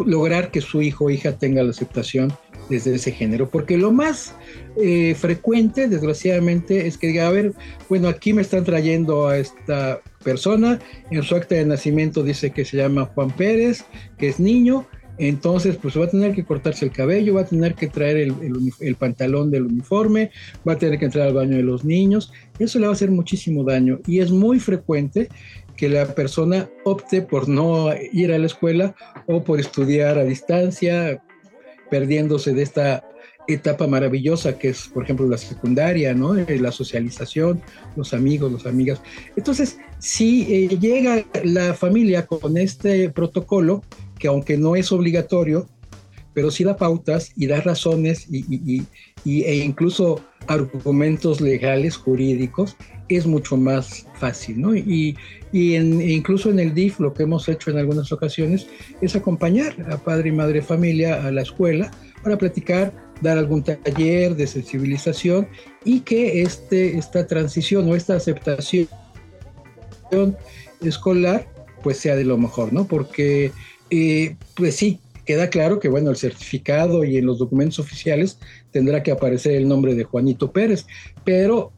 lograr 0.05 0.51
que 0.51 0.61
su 0.61 0.81
hijo 0.81 1.05
o 1.05 1.09
hija 1.09 1.37
tenga 1.37 1.63
la 1.63 1.71
aceptación 1.71 2.31
desde 2.73 2.95
ese 2.95 3.11
género, 3.11 3.49
porque 3.49 3.77
lo 3.77 3.91
más 3.91 4.35
eh, 4.81 5.15
frecuente, 5.15 5.87
desgraciadamente, 5.87 6.87
es 6.87 6.97
que 6.97 7.07
diga, 7.07 7.27
a 7.27 7.31
ver, 7.31 7.53
bueno, 7.89 8.07
aquí 8.07 8.33
me 8.33 8.41
están 8.41 8.63
trayendo 8.63 9.27
a 9.27 9.37
esta 9.37 10.01
persona, 10.23 10.79
en 11.11 11.23
su 11.23 11.35
acta 11.35 11.55
de 11.55 11.65
nacimiento 11.65 12.23
dice 12.23 12.51
que 12.51 12.65
se 12.65 12.77
llama 12.77 13.05
Juan 13.13 13.31
Pérez, 13.31 13.85
que 14.17 14.29
es 14.29 14.39
niño, 14.39 14.87
entonces 15.17 15.77
pues 15.77 15.97
va 15.97 16.05
a 16.05 16.09
tener 16.09 16.33
que 16.33 16.43
cortarse 16.43 16.85
el 16.85 16.91
cabello, 16.91 17.35
va 17.35 17.41
a 17.41 17.45
tener 17.45 17.75
que 17.75 17.87
traer 17.87 18.17
el, 18.17 18.33
el, 18.79 18.95
pantalón 18.95 19.51
del 19.51 19.63
uniforme, 19.63 20.31
va 20.67 20.73
a 20.73 20.77
tener 20.77 20.97
que 20.97 21.05
entrar 21.05 21.27
al 21.27 21.33
baño 21.33 21.55
de 21.55 21.63
los 21.63 21.85
niños, 21.85 22.33
eso 22.57 22.79
le 22.79 22.87
va 22.87 22.93
a 22.93 22.95
hacer 22.95 23.11
muchísimo 23.11 23.63
daño 23.63 23.99
y 24.07 24.19
es 24.19 24.31
muy 24.31 24.59
frecuente 24.59 25.29
que 25.77 25.89
la 25.89 26.13
persona 26.15 26.69
opte 26.83 27.21
por 27.21 27.47
no 27.47 27.89
ir 28.11 28.31
a 28.31 28.37
la 28.37 28.45
escuela 28.45 28.95
o 29.27 29.43
por 29.43 29.59
estudiar 29.59 30.17
a 30.17 30.23
distancia, 30.23 31.21
perdiéndose 31.93 32.55
de 32.55 32.63
esta 32.63 33.07
etapa 33.47 33.85
maravillosa 33.85 34.57
que 34.57 34.69
es, 34.69 34.87
por 34.87 35.03
ejemplo, 35.03 35.27
la 35.27 35.37
secundaria, 35.37 36.15
¿no? 36.15 36.35
Eh, 36.35 36.57
la 36.59 36.71
socialización, 36.71 37.61
los 37.95 38.15
amigos, 38.15 38.51
las 38.51 38.65
amigas. 38.65 38.99
Entonces, 39.35 39.77
si 39.99 40.41
eh, 40.51 40.79
llega 40.79 41.23
la 41.43 41.75
familia 41.75 42.25
con 42.25 42.57
este 42.57 43.11
protocolo, 43.11 43.83
que 44.17 44.27
aunque 44.27 44.57
no 44.57 44.75
es 44.75 44.91
obligatorio, 44.91 45.67
pero 46.33 46.49
sí 46.49 46.63
da 46.63 46.77
pautas 46.77 47.31
y 47.35 47.45
da 47.45 47.61
razones 47.61 48.25
y, 48.27 48.87
e 49.23 49.55
incluso 49.57 50.25
argumentos 50.47 51.41
legales, 51.41 51.97
jurídicos, 51.97 52.75
es 53.09 53.25
mucho 53.25 53.57
más 53.57 54.05
fácil, 54.15 54.61
¿no? 54.61 54.75
Y, 54.75 55.17
en, 55.53 56.01
e 56.01 56.11
incluso 56.11 56.49
en 56.49 56.59
el 56.59 56.73
DIF 56.73 56.99
lo 56.99 57.13
que 57.13 57.23
hemos 57.23 57.47
hecho 57.47 57.69
en 57.69 57.77
algunas 57.77 58.11
ocasiones 58.11 58.67
es 59.01 59.15
acompañar 59.15 59.75
a 59.91 59.97
padre 59.97 60.29
y 60.29 60.31
madre 60.31 60.61
familia 60.61 61.23
a 61.25 61.31
la 61.31 61.43
escuela 61.43 61.91
para 62.23 62.37
platicar, 62.37 62.91
dar 63.21 63.37
algún 63.37 63.63
taller 63.63 64.35
de 64.35 64.47
sensibilización 64.47 65.47
y 65.85 65.99
que 65.99 66.41
este, 66.41 66.97
esta 66.97 67.27
transición 67.27 67.89
o 67.89 67.95
esta 67.95 68.15
aceptación 68.15 68.87
escolar 70.81 71.47
pues 71.83 71.97
sea 71.97 72.15
de 72.15 72.23
lo 72.23 72.37
mejor, 72.37 72.71
¿no? 72.73 72.85
Porque 72.85 73.51
eh, 73.89 74.35
pues 74.55 74.75
sí, 74.75 74.99
queda 75.25 75.49
claro 75.49 75.79
que, 75.79 75.89
bueno, 75.89 76.09
el 76.09 76.17
certificado 76.17 77.03
y 77.03 77.17
en 77.17 77.25
los 77.25 77.39
documentos 77.39 77.79
oficiales 77.79 78.39
tendrá 78.71 79.03
que 79.03 79.11
aparecer 79.11 79.53
el 79.53 79.67
nombre 79.67 79.95
de 79.95 80.03
Juanito 80.03 80.51
Pérez, 80.51 80.85
pero 81.23 81.71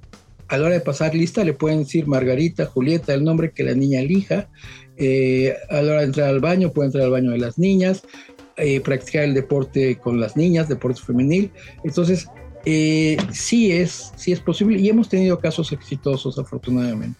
a 0.48 0.58
la 0.58 0.66
hora 0.66 0.76
de 0.76 0.82
pasar 0.82 1.16
lista 1.16 1.44
le 1.44 1.54
pueden 1.54 1.80
decir 1.80 2.08
Margarita, 2.08 2.66
Julieta, 2.66 3.14
el 3.14 3.24
nombre 3.24 3.52
que 3.52 3.64
la 3.64 3.74
niña 3.74 4.00
elija. 4.00 4.48
Eh, 4.98 5.54
a 5.70 5.82
la 5.82 5.92
hora 5.92 6.00
de 6.02 6.06
entrar 6.08 6.30
al 6.30 6.40
baño, 6.40 6.72
puede 6.72 6.88
entrar 6.88 7.06
al 7.06 7.12
baño 7.12 7.32
de 7.32 7.40
las 7.40 7.58
niñas, 7.58 8.04
eh, 8.58 8.80
practicar 8.80 9.24
el 9.24 9.34
deporte 9.34 9.98
con 9.98 10.20
las 10.20 10.38
niñas, 10.38 10.70
deporte 10.70 11.02
femenil. 11.02 11.52
Entonces, 11.84 12.28
eh, 12.66 13.18
sí, 13.32 13.72
es, 13.72 14.12
sí 14.16 14.32
es 14.32 14.40
posible 14.40 14.80
y 14.80 14.90
hemos 14.90 15.10
tenido 15.10 15.40
casos 15.40 15.72
exitosos 15.72 16.40
afortunadamente. 16.40 17.20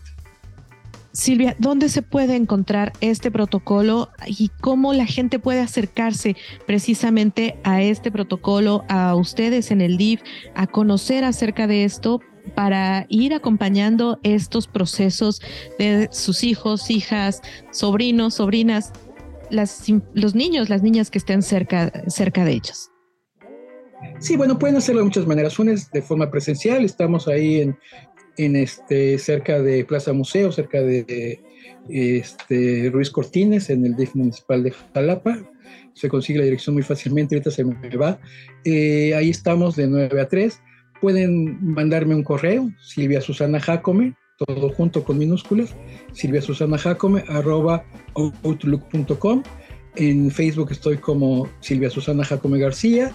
Silvia, 1.16 1.56
¿dónde 1.60 1.88
se 1.88 2.02
puede 2.02 2.36
encontrar 2.36 2.92
este 3.00 3.32
protocolo 3.32 4.10
y 4.28 4.50
cómo 4.60 4.92
la 4.92 5.06
gente 5.06 5.40
puede 5.40 5.62
acercarse 5.62 6.36
precisamente 6.68 7.58
a 7.64 7.82
este 7.82 8.12
protocolo, 8.12 8.84
a 8.90 9.16
ustedes 9.16 9.72
en 9.72 9.80
el 9.80 9.96
DIF, 9.96 10.22
a 10.56 10.68
conocer 10.68 11.24
acerca 11.24 11.68
de 11.68 11.86
esto 11.86 12.20
para 12.54 13.06
ir 13.08 13.34
acompañando 13.34 14.20
estos 14.24 14.68
procesos 14.68 15.42
de 15.80 16.10
sus 16.12 16.44
hijos, 16.44 16.92
hijas, 16.92 17.42
sobrinos, 17.72 18.36
sobrinas, 18.36 18.92
los 19.50 20.36
niños, 20.36 20.70
las 20.70 20.84
niñas 20.84 21.10
que 21.10 21.20
estén 21.20 21.44
cerca, 21.44 21.94
cerca 22.08 22.44
de 22.44 22.52
ellos? 22.52 22.92
Sí, 24.20 24.36
bueno, 24.36 24.60
pueden 24.60 24.76
hacerlo 24.76 25.00
de 25.00 25.06
muchas 25.06 25.26
maneras. 25.26 25.58
Una 25.60 25.72
es 25.72 25.90
de 25.92 26.02
forma 26.02 26.30
presencial, 26.30 26.84
estamos 26.84 27.30
ahí 27.30 27.62
en 27.62 27.78
en 28.38 28.56
este, 28.56 29.18
cerca 29.18 29.62
de 29.62 29.86
Plaza 29.86 30.14
Museo, 30.14 30.52
cerca 30.52 30.82
de 30.82 31.42
este, 31.90 32.90
Ruiz 32.92 33.10
Cortines, 33.10 33.70
en 33.70 33.86
el 33.86 33.96
DIF 33.96 34.16
municipal 34.16 34.64
de 34.64 34.72
Jalapa. 34.72 35.38
Se 35.94 36.10
consigue 36.10 36.40
la 36.40 36.46
dirección 36.46 36.74
muy 36.74 36.84
fácilmente, 36.84 37.36
ahorita 37.36 37.52
se 37.52 37.64
me 37.64 37.96
va. 37.96 38.20
Eh, 38.64 39.14
ahí 39.16 39.30
estamos 39.30 39.76
de 39.76 39.88
9 39.88 40.22
a 40.22 40.28
3. 40.28 40.62
Pueden 41.02 41.58
mandarme 41.62 42.16
un 42.16 42.24
correo, 42.24 42.70
Silvia 42.82 43.22
Susana 43.22 43.60
Jacome, 43.60 44.16
todo 44.38 44.70
junto 44.70 45.04
con 45.04 45.18
minúsculas, 45.18 45.76
Silvia 46.14 46.42
Susana 46.42 46.78
Jacome, 46.78 47.24
arroba 47.28 47.86
outlook.com. 48.16 49.44
En 49.96 50.30
Facebook 50.30 50.72
estoy 50.72 50.98
como 50.98 51.48
Silvia 51.62 51.90
Susana 51.90 52.26
Jacome 52.26 52.60
García 52.60 53.14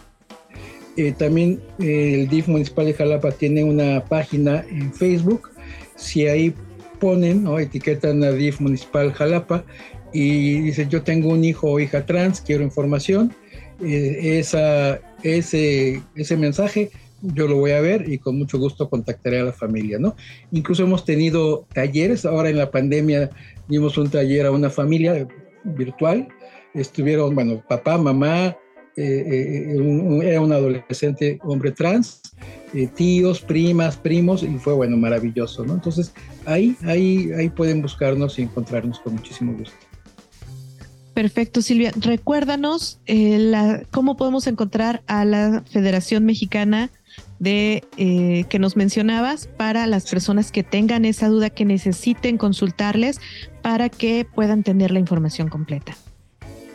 eh, 1.00 1.14
también 1.16 1.60
eh, 1.78 2.20
el 2.20 2.28
DIF 2.28 2.48
municipal 2.48 2.84
de 2.84 2.92
Jalapa 2.92 3.30
tiene 3.30 3.64
una 3.64 4.04
página 4.04 4.64
en 4.70 4.92
Facebook. 4.92 5.50
Si 5.96 6.26
ahí 6.26 6.52
ponen, 7.00 7.44
¿no? 7.44 7.58
etiquetan 7.58 8.22
a 8.22 8.32
DIF 8.32 8.60
municipal 8.60 9.10
Jalapa 9.12 9.64
y 10.12 10.60
dicen 10.60 10.90
yo 10.90 11.02
tengo 11.02 11.30
un 11.30 11.42
hijo 11.42 11.70
o 11.70 11.80
hija 11.80 12.04
trans, 12.04 12.42
quiero 12.42 12.62
información, 12.62 13.32
eh, 13.82 14.38
ese, 15.22 16.02
ese 16.14 16.36
mensaje 16.36 16.90
yo 17.22 17.46
lo 17.46 17.56
voy 17.56 17.70
a 17.70 17.80
ver 17.80 18.10
y 18.10 18.18
con 18.18 18.36
mucho 18.38 18.58
gusto 18.58 18.90
contactaré 18.90 19.40
a 19.40 19.44
la 19.44 19.52
familia. 19.52 19.98
Incluso 20.52 20.84
hemos 20.84 21.04
tenido 21.06 21.66
talleres, 21.72 22.26
ahora 22.26 22.50
en 22.50 22.58
la 22.58 22.70
pandemia 22.70 23.30
dimos 23.68 23.96
un 23.96 24.10
taller 24.10 24.46
a 24.46 24.50
una 24.50 24.68
familia 24.68 25.26
virtual, 25.64 26.28
estuvieron, 26.74 27.34
bueno, 27.34 27.62
papá, 27.68 27.96
mamá, 27.96 28.56
eh, 29.00 29.72
eh, 29.72 30.20
era 30.24 30.40
un 30.42 30.52
adolescente 30.52 31.38
hombre 31.42 31.72
trans, 31.72 32.20
eh, 32.74 32.86
tíos, 32.86 33.40
primas, 33.40 33.96
primos, 33.96 34.42
y 34.42 34.48
fue 34.58 34.74
bueno, 34.74 34.96
maravilloso, 34.98 35.64
¿no? 35.64 35.74
Entonces 35.74 36.12
ahí, 36.44 36.76
ahí, 36.84 37.30
ahí 37.32 37.48
pueden 37.48 37.80
buscarnos 37.80 38.38
y 38.38 38.42
encontrarnos 38.42 39.00
con 39.00 39.14
muchísimo 39.14 39.54
gusto. 39.54 39.74
Perfecto, 41.14 41.62
Silvia. 41.62 41.92
Recuérdanos 41.96 43.00
cómo 43.90 44.16
podemos 44.16 44.46
encontrar 44.46 45.02
a 45.06 45.24
la 45.24 45.64
Federación 45.70 46.24
Mexicana 46.24 46.90
de 47.38 47.84
que 48.48 48.58
nos 48.58 48.76
mencionabas 48.76 49.48
para 49.48 49.86
las 49.86 50.08
personas 50.08 50.52
que 50.52 50.62
tengan 50.62 51.04
esa 51.04 51.28
duda, 51.28 51.50
que 51.50 51.64
necesiten 51.64 52.38
consultarles 52.38 53.20
para 53.60 53.88
que 53.88 54.24
puedan 54.24 54.62
tener 54.62 54.92
la 54.92 55.00
información 55.00 55.48
completa. 55.48 55.96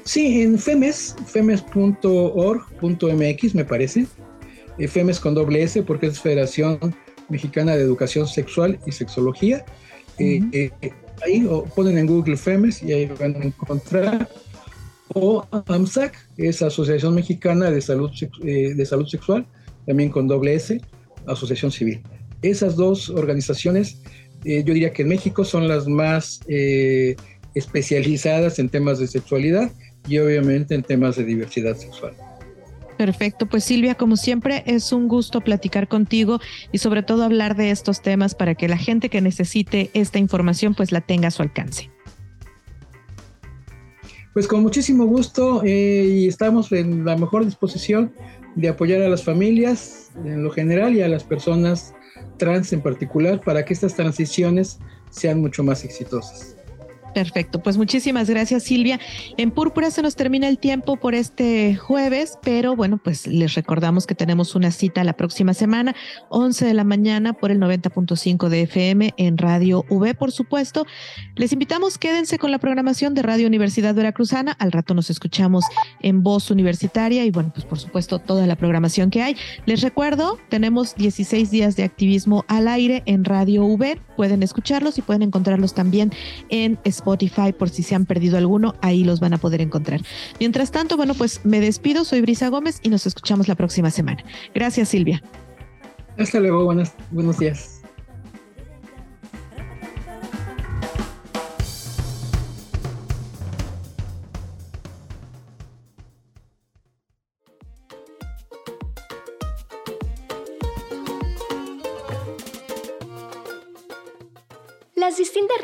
Sí, 0.06 0.42
en 0.44 0.58
FEMES, 0.60 1.16
femes.org.mx 1.26 2.06
me 3.56 3.66
parece. 3.66 4.06
Eh, 4.78 4.88
FEMES 4.88 5.20
con 5.20 5.34
doble 5.34 5.64
S 5.64 5.82
porque 5.84 6.06
es 6.08 6.22
Federación 6.22 6.78
Mexicana 7.28 7.76
de 7.76 7.82
Educación 7.82 8.28
Sexual 8.28 8.80
y 8.86 8.92
Sexología. 8.92 9.66
Eh, 10.20 10.42
eh, 10.52 10.72
ahí 11.24 11.48
ponen 11.76 11.98
en 11.98 12.06
Google 12.06 12.38
FEMES 12.38 12.84
y 12.84 12.94
ahí 12.94 13.08
van 13.20 13.36
a 13.36 13.46
encontrar. 13.46 14.30
o 15.14 15.46
AMSAC, 15.68 16.16
es 16.38 16.62
Asociación 16.62 17.16
Mexicana 17.16 17.72
de 17.72 17.82
Salud, 17.82 18.12
eh, 18.44 18.74
de 18.76 18.86
Salud 18.86 19.08
Sexual, 19.08 19.46
también 19.86 20.10
con 20.10 20.28
doble 20.28 20.56
S, 20.56 20.82
Asociación 21.28 21.72
Civil. 21.72 22.02
Esas 22.42 22.76
dos 22.76 23.10
organizaciones, 23.10 24.02
eh, 24.44 24.64
yo 24.66 24.74
diría 24.74 24.94
que 24.94 25.04
en 25.04 25.10
México 25.10 25.46
son 25.46 25.68
las 25.68 25.88
más 25.88 26.42
especializadas 27.54 28.60
en 28.60 28.70
temas 28.70 29.00
de 29.00 29.08
sexualidad 29.08 29.72
y 30.08 30.18
obviamente 30.20 30.76
en 30.76 30.84
temas 30.84 31.16
de 31.16 31.24
diversidad 31.24 31.76
sexual. 31.76 32.14
Perfecto, 32.98 33.46
pues 33.48 33.64
Silvia, 33.66 33.96
como 33.96 34.16
siempre, 34.16 34.64
es 34.66 34.94
un 34.94 35.08
gusto 35.08 35.42
platicar 35.42 35.88
contigo 35.88 36.40
y 36.72 36.78
sobre 36.78 37.04
todo 37.04 37.24
hablar 37.24 37.56
de 37.56 37.72
estos 37.72 38.02
temas 38.02 38.36
para 38.36 38.56
que 38.56 38.70
la 38.70 38.78
gente 38.78 39.10
que 39.10 39.22
necesite 39.22 39.90
esta 39.94 40.18
información 40.18 40.76
pues 40.76 40.92
la 40.92 41.02
tenga 41.02 41.28
a 41.28 41.32
su 41.32 41.42
alcance. 41.42 41.90
Pues 44.34 44.48
con 44.48 44.62
muchísimo 44.62 45.06
gusto 45.06 45.62
eh, 45.64 46.06
y 46.10 46.28
estamos 46.28 46.72
en 46.72 47.06
la 47.06 47.18
mejor 47.18 47.46
disposición 47.46 48.14
de 48.56 48.70
apoyar 48.70 49.02
a 49.02 49.10
las 49.10 49.24
familias 49.24 50.12
en 50.24 50.44
lo 50.44 50.52
general 50.52 50.96
y 50.96 51.02
a 51.02 51.08
las 51.08 51.24
personas 51.24 51.94
trans 52.38 52.72
en 52.74 52.82
particular 52.82 53.42
para 53.42 53.66
que 53.66 53.74
estas 53.74 53.96
transiciones 53.96 54.80
sean 55.10 55.42
mucho 55.42 55.64
más 55.64 55.84
exitosas. 55.84 56.55
Perfecto, 57.16 57.64
pues 57.64 57.78
muchísimas 57.78 58.30
gracias 58.30 58.64
Silvia. 58.64 59.00
En 59.38 59.50
Púrpura 59.50 59.90
se 59.90 60.02
nos 60.02 60.18
termina 60.18 60.50
el 60.50 60.58
tiempo 60.58 60.98
por 60.98 61.16
este 61.16 61.78
jueves, 61.78 62.38
pero 62.44 62.76
bueno, 62.76 63.00
pues 63.02 63.26
les 63.26 63.54
recordamos 63.54 64.06
que 64.06 64.16
tenemos 64.16 64.54
una 64.54 64.70
cita 64.70 65.02
la 65.06 65.14
próxima 65.14 65.54
semana, 65.54 65.96
11 66.28 66.66
de 66.66 66.74
la 66.74 66.84
mañana 66.84 67.32
por 67.32 67.52
el 67.52 67.60
90.5 67.62 68.50
de 68.50 68.64
FM 68.64 69.14
en 69.16 69.38
Radio 69.38 69.86
V, 69.90 70.14
por 70.14 70.34
supuesto. 70.34 70.86
Les 71.38 71.54
invitamos, 71.54 71.98
quédense 71.98 72.38
con 72.38 72.52
la 72.52 72.60
programación 72.60 73.14
de 73.14 73.22
Radio 73.22 73.48
Universidad 73.48 73.96
Veracruzana. 73.96 74.52
Al 74.52 74.74
rato 74.74 74.94
nos 74.94 75.10
escuchamos 75.10 75.64
en 76.02 76.22
Voz 76.22 76.52
Universitaria 76.52 77.24
y 77.24 77.32
bueno, 77.32 77.54
pues 77.54 77.66
por 77.66 77.80
supuesto 77.80 78.20
toda 78.20 78.46
la 78.46 78.58
programación 78.58 79.10
que 79.10 79.24
hay. 79.24 79.38
Les 79.66 79.80
recuerdo, 79.80 80.38
tenemos 80.50 80.96
16 80.96 81.50
días 81.50 81.78
de 81.78 81.86
activismo 81.86 82.44
al 82.50 82.68
aire 82.68 83.04
en 83.06 83.24
Radio 83.24 83.64
V. 83.64 84.02
Pueden 84.18 84.44
escucharlos 84.44 84.98
y 84.98 85.02
pueden 85.02 85.22
encontrarlos 85.22 85.74
también 85.74 86.12
en 86.50 86.78
Spotify 86.84 87.05
Spotify 87.06 87.54
por 87.54 87.70
si 87.70 87.84
se 87.84 87.94
han 87.94 88.06
perdido 88.06 88.38
alguno, 88.38 88.74
ahí 88.82 89.04
los 89.04 89.20
van 89.20 89.34
a 89.34 89.38
poder 89.38 89.62
encontrar. 89.62 90.02
Mientras 90.40 90.72
tanto, 90.72 90.98
bueno, 90.98 91.14
pues 91.14 91.46
me 91.46 91.60
despido, 91.60 92.04
soy 92.04 92.22
Brisa 92.22 92.50
Gómez 92.50 92.80
y 92.82 92.90
nos 92.90 93.06
escuchamos 93.06 93.48
la 93.48 93.54
próxima 93.56 93.92
semana. 93.92 94.24
Gracias, 94.56 94.90
Silvia. 94.90 95.22
Hasta 96.18 96.40
luego, 96.40 96.64
buenos, 96.64 97.38
días. 97.38 97.82